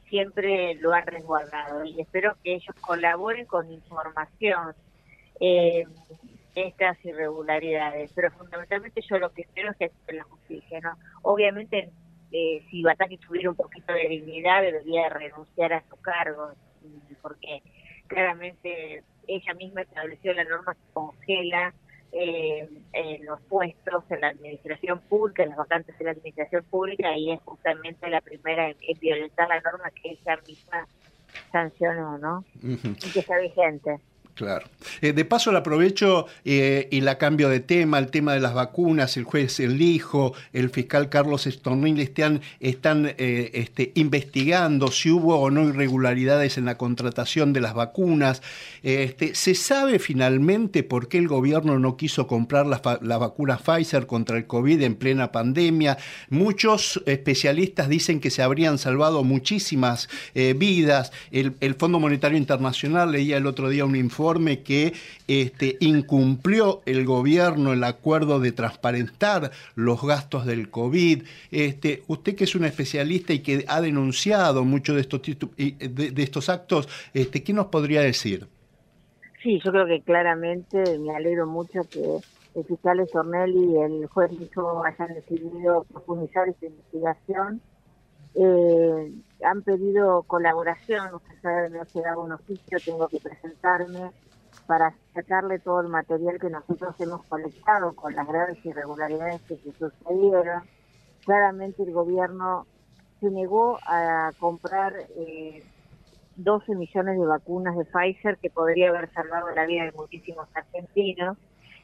[0.09, 4.73] siempre lo han resguardado y espero que ellos colaboren con información.
[5.39, 5.85] Eh,
[6.55, 10.97] estas irregularidades, pero fundamentalmente yo lo que espero es que se la justicia, ¿no?
[11.21, 11.89] Obviamente,
[12.31, 16.51] eh, si Bataki tuviera un poquito de dignidad, debería renunciar a su cargo,
[17.21, 17.61] porque
[18.07, 21.73] claramente ella misma estableció la norma que congela
[22.17, 27.15] eh, en los puestos en la administración pública, en las vacantes en la administración pública,
[27.17, 30.87] y es justamente la primera en, en violentar la norma que ella misma
[31.51, 32.45] sancionó, ¿no?
[32.63, 32.77] Y
[33.11, 33.99] que está vigente.
[34.35, 34.65] Claro.
[35.01, 38.53] Eh, de paso, le aprovecho eh, y la cambio de tema, el tema de las
[38.53, 45.09] vacunas, el juez El Hijo, el fiscal Carlos Estornil están, están eh, este, investigando si
[45.11, 48.41] hubo o no irregularidades en la contratación de las vacunas.
[48.83, 53.57] Este, ¿Se sabe finalmente por qué el gobierno no quiso comprar la, fa- la vacuna
[53.57, 55.97] Pfizer contra el COVID en plena pandemia?
[56.29, 61.11] Muchos especialistas dicen que se habrían salvado muchísimas vidas.
[61.31, 64.84] El, el Fondo Monetario Internacional leía el otro día un informe que
[65.27, 71.23] este, incumplió el gobierno el acuerdo de transparentar los gastos del COVID.
[71.51, 76.23] Este, usted que es un especialista y que ha denunciado muchos de estos, de, de
[76.23, 78.47] estos actos, este, ¿qué nos podría decir?
[79.45, 82.19] Sí, yo creo que claramente me alegro mucho que
[82.55, 87.61] el fiscal Sornelli y el juez Lijo hayan decidido profundizar esta investigación.
[88.33, 89.13] Eh,
[89.43, 94.11] han pedido colaboración, usted sabe, me ha llegado un oficio, tengo que presentarme
[94.67, 99.71] para sacarle todo el material que nosotros hemos colectado con las graves irregularidades que se
[99.73, 100.63] sucedieron.
[101.23, 102.65] Claramente el gobierno
[103.19, 105.63] se negó a comprar eh,
[106.37, 111.37] 12 millones de vacunas de Pfizer que podría haber salvado la vida de muchísimos argentinos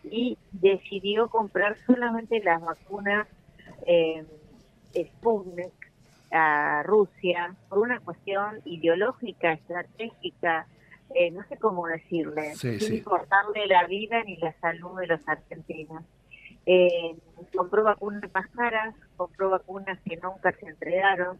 [0.04, 3.28] y decidió comprar solamente las vacunas
[3.86, 4.26] eh,
[4.94, 5.74] Sputnik
[6.32, 10.66] a Rusia por una cuestión ideológica, estratégica,
[11.16, 12.97] eh, no sé cómo decirle, Sí, sin sí.
[12.97, 16.03] importarle la vida ni la salud de los argentinos.
[16.66, 17.16] Eh,
[17.55, 21.38] compró vacunas más caras, compró vacunas que nunca se entregaron,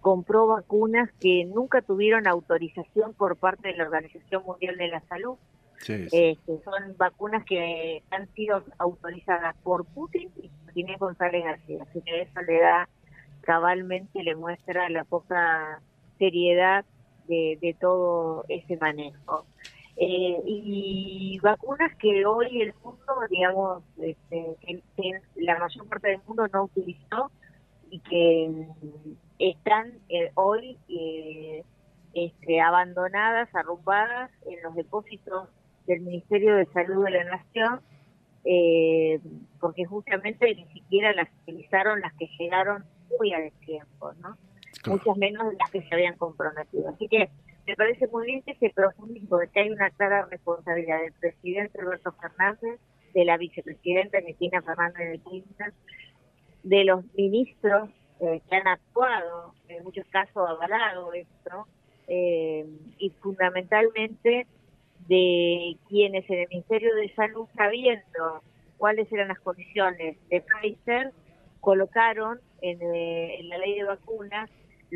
[0.00, 5.36] compró vacunas que nunca tuvieron autorización por parte de la Organización Mundial de la Salud.
[5.78, 11.82] Sí, Este, son vacunas que han sido autorizadas por Putin y Inés González García.
[11.88, 12.88] Así que eso le da
[13.42, 15.80] cabalmente, le muestra la poca
[16.18, 16.84] seriedad
[17.26, 19.46] de, todo ese manejo.
[19.96, 24.82] Eh, y vacunas que hoy el mundo, digamos, este, que
[25.36, 27.30] la mayor parte del mundo no utilizó
[27.90, 31.62] y que mm, están eh, hoy eh,
[32.14, 35.48] este, abandonadas, arrumbadas en los depósitos
[35.86, 37.80] del Ministerio de Salud de la Nación,
[38.44, 39.20] eh,
[39.60, 42.84] porque justamente ni siquiera las utilizaron las que llegaron
[43.18, 44.36] muy a tiempo, ¿no?
[44.86, 46.88] Muchas menos de las que se habían comprometido.
[46.88, 47.30] Así que
[47.66, 52.12] me parece muy bien que se profundice, porque hay una clara responsabilidad del presidente Alberto
[52.12, 52.78] Fernández,
[53.14, 55.72] de la vicepresidenta Cristina Fernández de Kirchner,
[56.62, 57.88] de los ministros
[58.20, 61.66] eh, que han actuado, en muchos casos avalado esto,
[62.06, 62.66] eh,
[62.98, 64.46] y fundamentalmente
[65.08, 68.42] de quienes en el Ministerio de Salud, sabiendo
[68.76, 71.12] cuáles eran las condiciones de Pfizer,
[71.60, 74.50] colocaron en, eh, en la ley de vacunas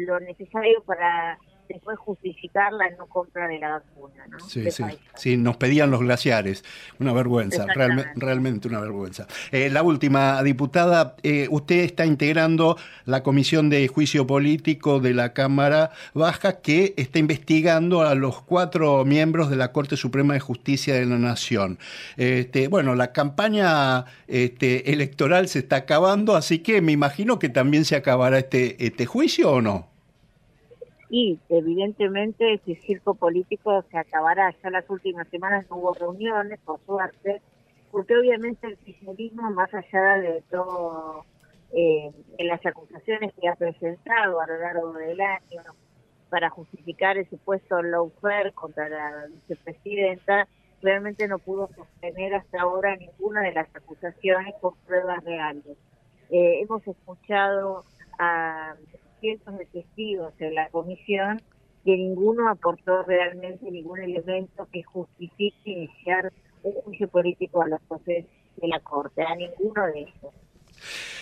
[0.07, 1.39] lo necesario para
[1.69, 4.27] después justificar la no compra de la vacuna.
[4.29, 4.41] ¿no?
[4.41, 4.83] Sí, De sí,
[5.15, 6.65] sí, nos pedían los glaciares.
[6.99, 9.27] Una vergüenza, realme- realmente una vergüenza.
[9.53, 15.33] Eh, la última, diputada, eh, usted está integrando la Comisión de Juicio Político de la
[15.33, 20.95] Cámara Baja que está investigando a los cuatro miembros de la Corte Suprema de Justicia
[20.95, 21.79] de la Nación.
[22.17, 27.85] Este, bueno, la campaña este, electoral se está acabando, así que me imagino que también
[27.85, 29.89] se acabará este, este juicio o no.
[31.11, 34.55] Y evidentemente ese circo político se acabará.
[34.63, 37.41] Ya las últimas semanas no hubo reuniones, por suerte,
[37.91, 41.25] porque obviamente el kirchnerismo, más allá de todo,
[41.73, 45.63] eh, en las acusaciones que ha presentado a lo largo del año,
[46.29, 50.47] para justificar el supuesto lawfare contra la vicepresidenta,
[50.83, 55.77] realmente no pudo sostener hasta ahora ninguna de las acusaciones con pruebas reales.
[56.31, 57.85] Eh, hemos escuchado
[58.19, 58.75] a
[59.21, 61.41] cientos de testigos en la comisión
[61.85, 68.27] que ninguno aportó realmente ningún elemento que justifique iniciar un juicio político a los jueces
[68.57, 70.35] de la Corte, a ninguno de ellos.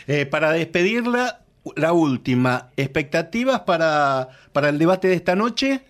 [0.07, 1.45] Eh, para despedirla,
[1.75, 5.83] la última, ¿expectativas para, para el debate de esta noche?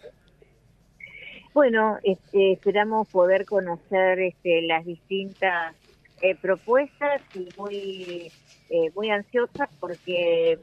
[1.52, 5.74] Bueno, este, esperamos poder conocer este, las distintas
[6.22, 8.32] eh, propuestas y muy,
[8.70, 10.58] eh, muy ansiosas porque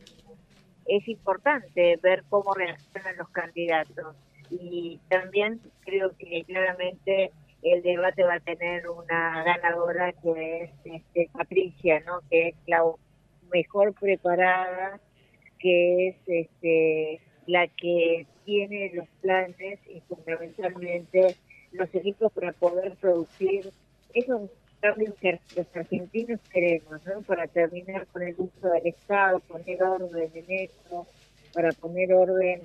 [0.85, 4.15] es importante ver cómo reaccionan los candidatos.
[4.49, 7.31] Y también creo que claramente
[7.63, 12.19] el debate va a tener una ganadora que es este, Patricia, ¿no?
[12.29, 12.83] que es la
[13.51, 14.99] mejor preparada,
[15.59, 21.35] que es este, la que tiene los planes y fundamentalmente
[21.71, 23.71] los equipos para poder producir
[24.13, 24.49] esos
[25.55, 27.21] los argentinos queremos, ¿no?
[27.21, 31.07] para terminar con el uso del Estado, poner orden en eso,
[31.53, 32.61] para poner orden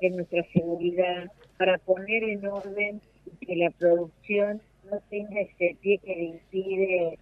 [0.00, 3.00] en nuestra seguridad, para poner en orden
[3.40, 7.18] que la producción no tenga ese pie que le impide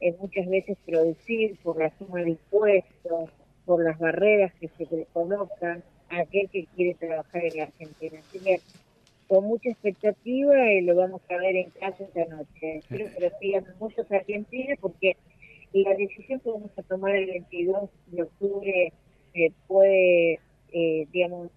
[0.00, 3.30] eh, muchas veces producir por la suma de impuestos,
[3.64, 8.20] por las barreras que se le colocan a aquel que quiere trabajar en la Argentina.
[9.28, 12.78] Con mucha expectativa y lo vamos a ver en casa esta noche.
[12.78, 15.16] Espero que lo sigan muchos argentinos porque
[15.72, 18.92] la decisión que vamos a tomar el 22 de octubre
[19.34, 20.40] eh, puede,
[20.72, 21.50] eh, digamos,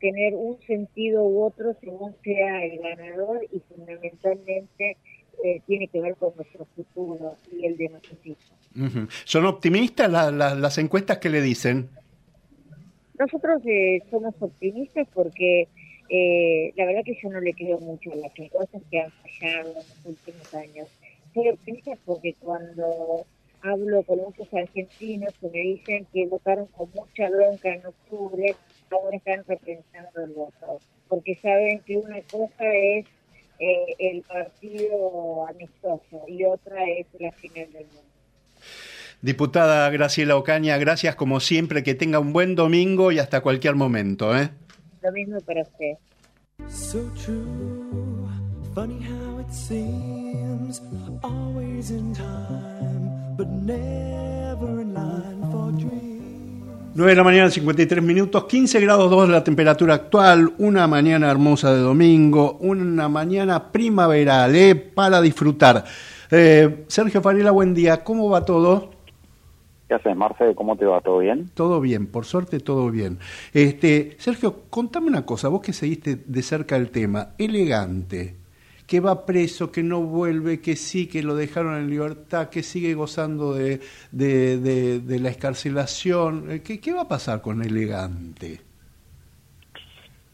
[0.00, 4.96] tener un sentido u otro según sea el ganador y fundamentalmente
[5.44, 8.52] eh, tiene que ver con nuestro futuro y el de nuestros hijos.
[9.24, 11.88] ¿Son optimistas las encuestas que le dicen?
[13.18, 15.68] Nosotros eh, somos optimistas porque
[16.08, 19.70] eh, la verdad que yo no le creo mucho a las encuestas que han fallado
[19.70, 20.88] en los últimos años.
[21.34, 23.26] Soy optimista porque cuando
[23.62, 28.54] hablo con muchos argentinos que me dicen que votaron con mucha bronca en octubre,
[28.90, 33.06] ahora están repensando el voto, porque saben que una cosa es
[33.58, 38.02] eh, el partido amistoso y otra es la final del mundo.
[39.22, 44.36] Diputada Graciela Ocaña, gracias como siempre, que tenga un buen domingo y hasta cualquier momento.
[44.36, 44.50] ¿eh?
[45.06, 45.98] Lo mismo para usted.
[46.68, 48.26] So true,
[48.74, 50.82] funny how it seems,
[51.22, 56.90] always in time, but never in line for dreams.
[56.96, 61.30] 9 de la mañana, 53 minutos, 15 grados 2 de la temperatura actual, una mañana
[61.30, 64.74] hermosa de domingo, una mañana primaveral ¿eh?
[64.74, 65.84] para disfrutar.
[66.32, 68.95] Eh, Sergio Farila, buen día, ¿cómo va todo?
[69.88, 70.54] ¿Qué haces, Marce?
[70.54, 71.00] ¿Cómo te va?
[71.00, 71.48] ¿Todo bien?
[71.54, 73.18] Todo bien, por suerte todo bien.
[73.52, 78.34] Este, Sergio, contame una cosa, vos que seguiste de cerca el tema, elegante
[78.86, 82.94] que va preso, que no vuelve, que sí, que lo dejaron en libertad, que sigue
[82.94, 83.80] gozando de,
[84.12, 86.50] de, la escarcelación.
[86.50, 88.60] Eh, ¿Qué, ¿Qué va a pasar con Elegante?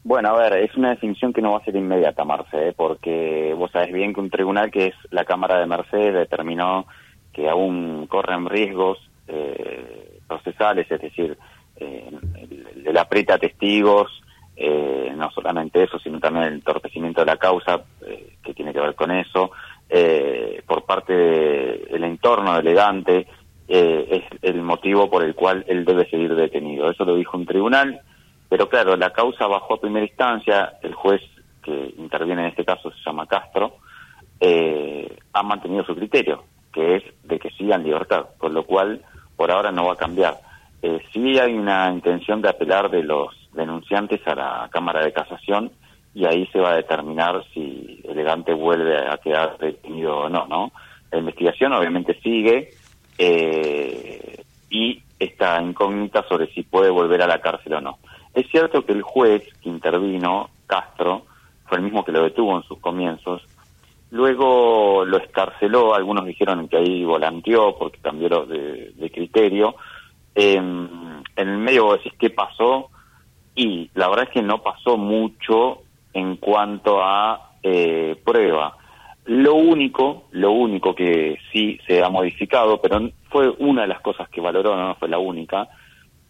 [0.04, 2.74] Bueno, a ver, es una definición que no va a ser inmediata, Marce, ¿eh?
[2.76, 6.86] porque vos sabés bien que un tribunal que es la Cámara de Mercedes determinó
[7.32, 8.98] que aún corren riesgos
[9.28, 11.36] eh, procesales, es decir,
[11.76, 12.10] eh,
[12.76, 14.22] le aprieta testigos,
[14.56, 18.80] eh, no solamente eso, sino también el entorpecimiento de la causa, eh, que tiene que
[18.80, 19.50] ver con eso,
[19.88, 23.26] eh, por parte del entorno elegante,
[23.68, 26.90] es el motivo por el cual él debe seguir detenido.
[26.90, 28.02] Eso lo dijo un tribunal,
[28.50, 31.22] pero claro, la causa bajó a primera instancia, el juez
[31.62, 33.76] que interviene en este caso se llama Castro,
[35.32, 39.02] ha mantenido su criterio, que es de que siga en libertad, con lo cual
[39.36, 40.38] por ahora no va a cambiar.
[41.12, 45.70] sí hay una intención de apelar de los denunciantes a la Cámara de Casación
[46.14, 50.72] y ahí se va a determinar si Elegante vuelve a quedar detenido o no, ¿no?
[51.10, 52.70] La investigación obviamente sigue
[53.18, 57.98] eh, y esta incógnita sobre si puede volver a la cárcel o no.
[58.34, 61.26] Es cierto que el juez que intervino, Castro,
[61.66, 63.42] fue el mismo que lo detuvo en sus comienzos,
[64.12, 69.74] luego lo escarceló, algunos dijeron que ahí volanteó porque cambió de, de criterio.
[70.34, 72.90] en el medio vos decís qué pasó,
[73.54, 75.82] y la verdad es que no pasó mucho
[76.12, 78.76] en cuanto a eh, prueba.
[79.24, 84.28] Lo único, lo único que sí se ha modificado, pero fue una de las cosas
[84.28, 85.68] que valoró, no fue la única,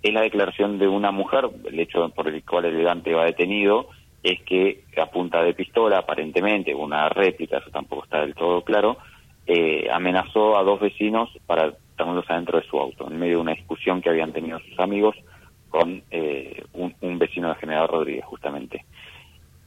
[0.03, 3.89] es la declaración de una mujer, el hecho por el cual el elegante va detenido,
[4.23, 8.99] es que a punta de pistola, aparentemente, una réplica, eso tampoco está del todo claro,
[9.47, 13.55] eh, amenazó a dos vecinos para tenerlos adentro de su auto, en medio de una
[13.55, 15.17] discusión que habían tenido sus amigos
[15.69, 18.85] con eh, un, vecino de General Rodríguez, justamente.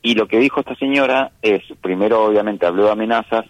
[0.01, 3.45] Y lo que dijo esta señora es, primero obviamente habló de amenazas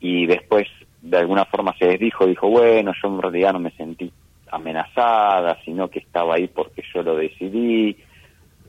[0.00, 0.66] y después
[1.02, 4.10] de alguna forma se desdijo, dijo, bueno, yo en realidad no me sentí
[4.50, 7.96] amenazada, sino que estaba ahí porque yo lo decidí.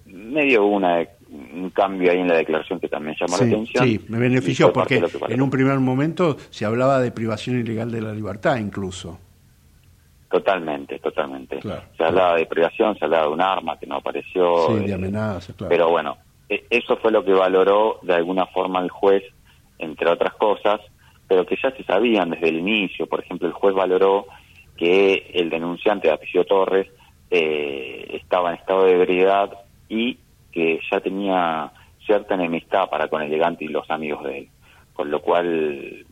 [0.05, 3.85] Medio una, un cambio ahí en la declaración que también llamó la atención.
[3.85, 8.13] sí, me benefició porque en un primer momento se hablaba de privación ilegal de la
[8.13, 9.19] libertad incluso.
[10.29, 11.61] Totalmente, totalmente.
[11.61, 14.67] Se hablaba de privación, se hablaba de un arma que no apareció.
[14.67, 15.69] Sí, de eh, amenazas, claro.
[15.69, 16.17] Pero bueno,
[16.49, 19.23] e- eso fue lo que valoró de alguna forma el juez,
[19.79, 20.81] entre otras cosas,
[21.27, 23.07] pero que ya se sabían desde el inicio.
[23.07, 24.25] Por ejemplo, el juez valoró
[24.75, 26.87] que el denunciante de apellido Torres
[27.31, 29.51] eh, estaba en estado de ebriedad
[29.87, 30.17] y
[30.55, 31.71] que ya tenía
[32.05, 34.49] cierta enemistad para con Elegante y los amigos de él,
[34.93, 36.05] con lo cual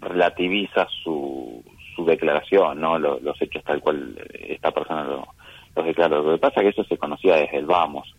[0.00, 1.64] relativiza su,
[1.96, 5.28] su declaración, no Lo- los hechos tal cual esta persona lo-
[5.74, 6.22] los declaró.
[6.22, 8.14] Lo que pasa es que eso se conocía desde el vamos,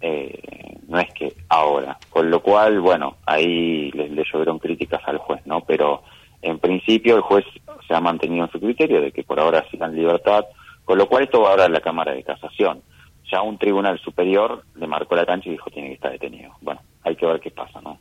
[0.00, 0.40] eh,
[0.88, 5.44] no es que ahora, con lo cual, bueno, ahí le, le llovieron críticas al juez,
[5.46, 5.60] ¿no?
[5.62, 6.02] Pero
[6.42, 7.44] en principio el juez
[7.86, 10.44] se ha mantenido en su criterio de que por ahora sigan libertad,
[10.84, 12.82] con lo cual esto va ahora a la Cámara de Casación.
[13.30, 16.52] Ya un tribunal superior le marcó la cancha y dijo tiene que estar detenido.
[16.60, 17.98] Bueno, hay que ver qué pasa, ¿no?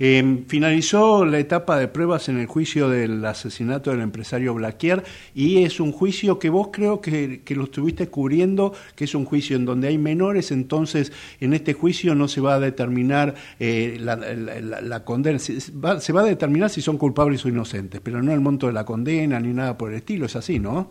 [0.00, 5.62] Eh, finalizó la etapa de pruebas en el juicio del asesinato del empresario Blaquier y
[5.62, 9.54] es un juicio que vos creo que, que lo estuviste cubriendo, que es un juicio
[9.56, 14.16] en donde hay menores, entonces en este juicio no se va a determinar eh, la-
[14.16, 18.32] la condena, se va, se va a determinar si son culpables o inocentes, pero no
[18.32, 20.90] el monto de la condena ni nada por el estilo, es así, ¿no?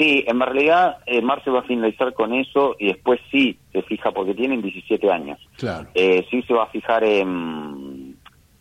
[0.00, 4.10] Sí, en realidad eh, Marce va a finalizar con eso y después sí se fija,
[4.12, 5.38] porque tienen 17 años.
[5.58, 5.88] Claro.
[5.92, 8.16] Eh, sí se va a fijar en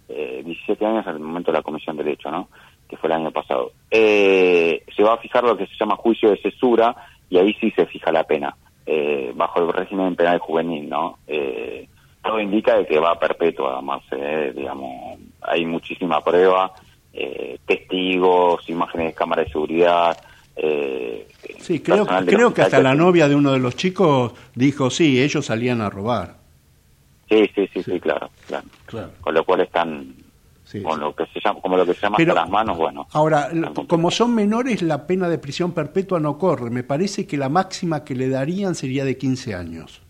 [0.09, 2.49] eh, 17 años al momento de la comisión de derecho, ¿no?
[2.89, 3.71] Que fue el año pasado.
[3.89, 6.93] Eh, se va a fijar lo que se llama juicio de cesura
[7.29, 11.19] y ahí sí se fija la pena, eh, bajo el régimen penal juvenil, ¿no?
[11.25, 11.87] Eh,
[12.21, 13.81] todo indica de que va a perpetua,
[14.11, 16.73] eh, digamos, hay muchísima prueba,
[17.13, 20.17] eh, testigos, imágenes de cámara de seguridad.
[20.61, 21.25] Eh,
[21.59, 25.45] Sí, creo, creo que hasta la novia de uno de los chicos dijo, sí, ellos
[25.45, 26.37] salían a robar.
[27.29, 28.65] Sí, sí, sí, sí, claro, claro.
[28.85, 29.11] Claro.
[29.21, 30.15] Con lo cual están
[30.83, 33.07] con lo que se llama, como lo que se llama Pero- hasta las manos, bueno.
[33.11, 33.49] Ahora,
[33.87, 36.69] como son menores, la pena de prisión perpetua no corre.
[36.69, 40.01] Me parece que la máxima que le darían sería de 15 años.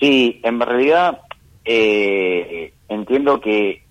[0.00, 1.20] Sí, en realidad
[1.64, 3.82] eh, entiendo que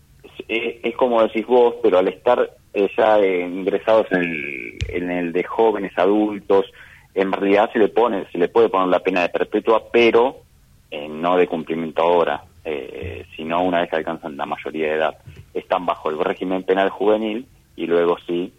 [0.47, 5.43] es, es como decís vos, pero al estar eh, ya eh, ingresados en el, de
[5.43, 6.65] jóvenes adultos,
[7.13, 10.43] en realidad se le pone, se le puede poner la pena de perpetua, pero
[10.91, 15.17] eh, no de cumplimiento ahora, eh, sino una vez que alcanzan la mayoría de edad.
[15.53, 18.53] Están bajo el régimen penal juvenil y luego sí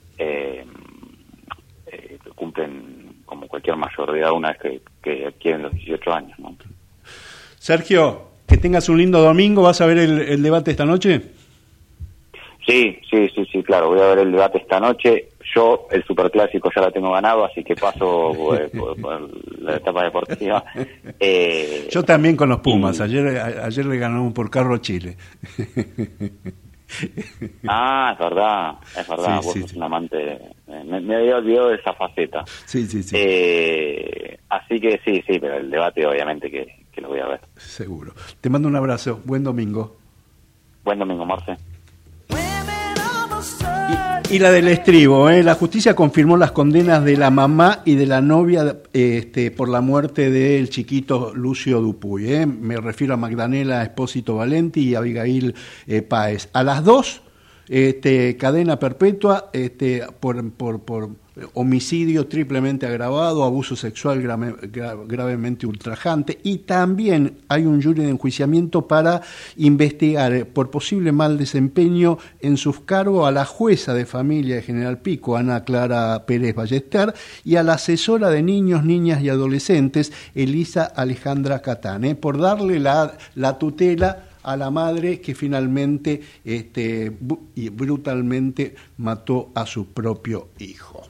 [2.35, 6.39] cumplen como cualquier mayor de edad una vez que, que adquieren los 18 años.
[6.39, 6.57] ¿no?
[7.59, 9.63] Sergio, que tengas un lindo domingo.
[9.63, 11.38] ¿Vas a ver el debate esta noche?
[12.69, 13.89] Sí, sí, sí, sí, claro.
[13.89, 15.31] Voy a ver el debate esta noche.
[15.55, 20.05] Yo el superclásico ya la tengo ganado, así que paso eh, por, por la etapa
[20.05, 20.63] deportiva.
[21.21, 23.01] Eh, Yo también con los Pumas.
[23.01, 25.17] Ayer, a- ayer le ganamos por carro a Chile.
[27.67, 29.41] ah, es verdad, es verdad.
[29.41, 30.33] Sí, vos sí, sos un amante.
[30.33, 32.45] eh, Me, me había olvidado de esa faceta.
[32.67, 33.17] Sí, sí, sí.
[33.19, 37.41] Eh, así que sí, sí, pero el debate obviamente que, que lo voy a ver.
[37.57, 38.13] Seguro.
[38.41, 39.21] Te mando un abrazo.
[39.25, 39.97] Buen domingo.
[40.85, 41.57] Buen domingo, Marce.
[44.31, 45.43] Y la del estribo, ¿eh?
[45.43, 49.81] la justicia confirmó las condenas de la mamá y de la novia este, por la
[49.81, 52.31] muerte del chiquito Lucio Dupuy.
[52.31, 52.47] ¿eh?
[52.47, 55.55] Me refiero a Magdalena Espósito Valenti y Abigail
[55.87, 56.51] eh, Páez.
[56.53, 57.23] A las dos,
[57.69, 61.11] este, cadena perpetua este, por, por, por
[61.55, 68.09] homicidio triplemente agravado, abuso sexual grave- gra- gravemente ultrajante y también hay un jury de
[68.11, 69.23] enjuiciamiento para
[69.57, 74.63] investigar eh, por posible mal desempeño en sus cargos a la jueza de familia de
[74.63, 77.15] General Pico, Ana Clara Pérez Ballester,
[77.45, 82.81] y a la asesora de niños, niñas y adolescentes, Elisa Alejandra Catán, eh, por darle
[82.81, 87.13] la, la tutela a la madre que finalmente este,
[87.55, 91.03] y brutalmente mató a su propio hijo.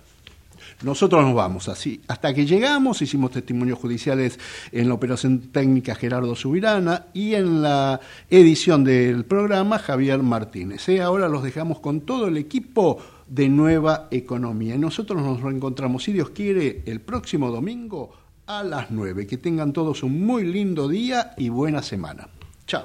[0.82, 2.01] Nosotros nos vamos así.
[2.09, 4.41] Hasta que llegamos, hicimos testimonios judiciales
[4.72, 10.89] en la operación técnica Gerardo Subirana y en la edición del programa Javier Martínez.
[10.89, 11.01] ¿eh?
[11.01, 14.74] Ahora los dejamos con todo el equipo de Nueva Economía.
[14.74, 18.11] Y nosotros nos reencontramos, si Dios quiere, el próximo domingo
[18.47, 19.28] a las 9.
[19.28, 22.28] Que tengan todos un muy lindo día y buena semana.
[22.69, 22.85] Chao.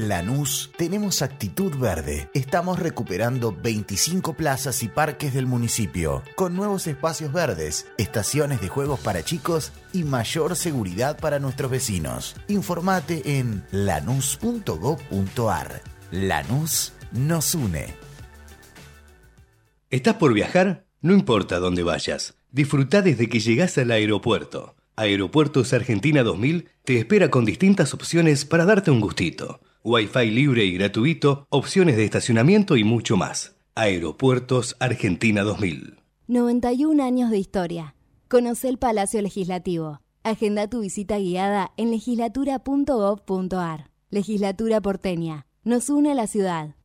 [0.07, 2.27] Lanús tenemos actitud verde.
[2.33, 8.99] Estamos recuperando 25 plazas y parques del municipio, con nuevos espacios verdes, estaciones de juegos
[8.99, 12.35] para chicos y mayor seguridad para nuestros vecinos.
[12.47, 15.81] Informate en lanús.gov.ar.
[16.11, 17.93] Lanús nos une.
[19.91, 20.85] ¿Estás por viajar?
[21.01, 22.33] No importa dónde vayas.
[22.51, 24.75] Disfruta desde que llegás al aeropuerto.
[24.95, 29.61] Aeropuertos Argentina 2000 te espera con distintas opciones para darte un gustito.
[29.83, 33.55] Wi-Fi libre y gratuito, opciones de estacionamiento y mucho más.
[33.73, 35.97] Aeropuertos Argentina 2000.
[36.27, 37.95] 91 años de historia.
[38.27, 39.99] Conoce el Palacio Legislativo.
[40.23, 43.89] Agenda tu visita guiada en legislatura.gov.ar.
[44.11, 45.47] Legislatura porteña.
[45.63, 46.75] Nos une a la ciudad.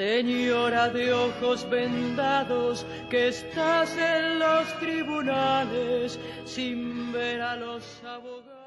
[0.00, 8.59] Señora de ojos vendados, que estás en los tribunales sin ver a los abogados.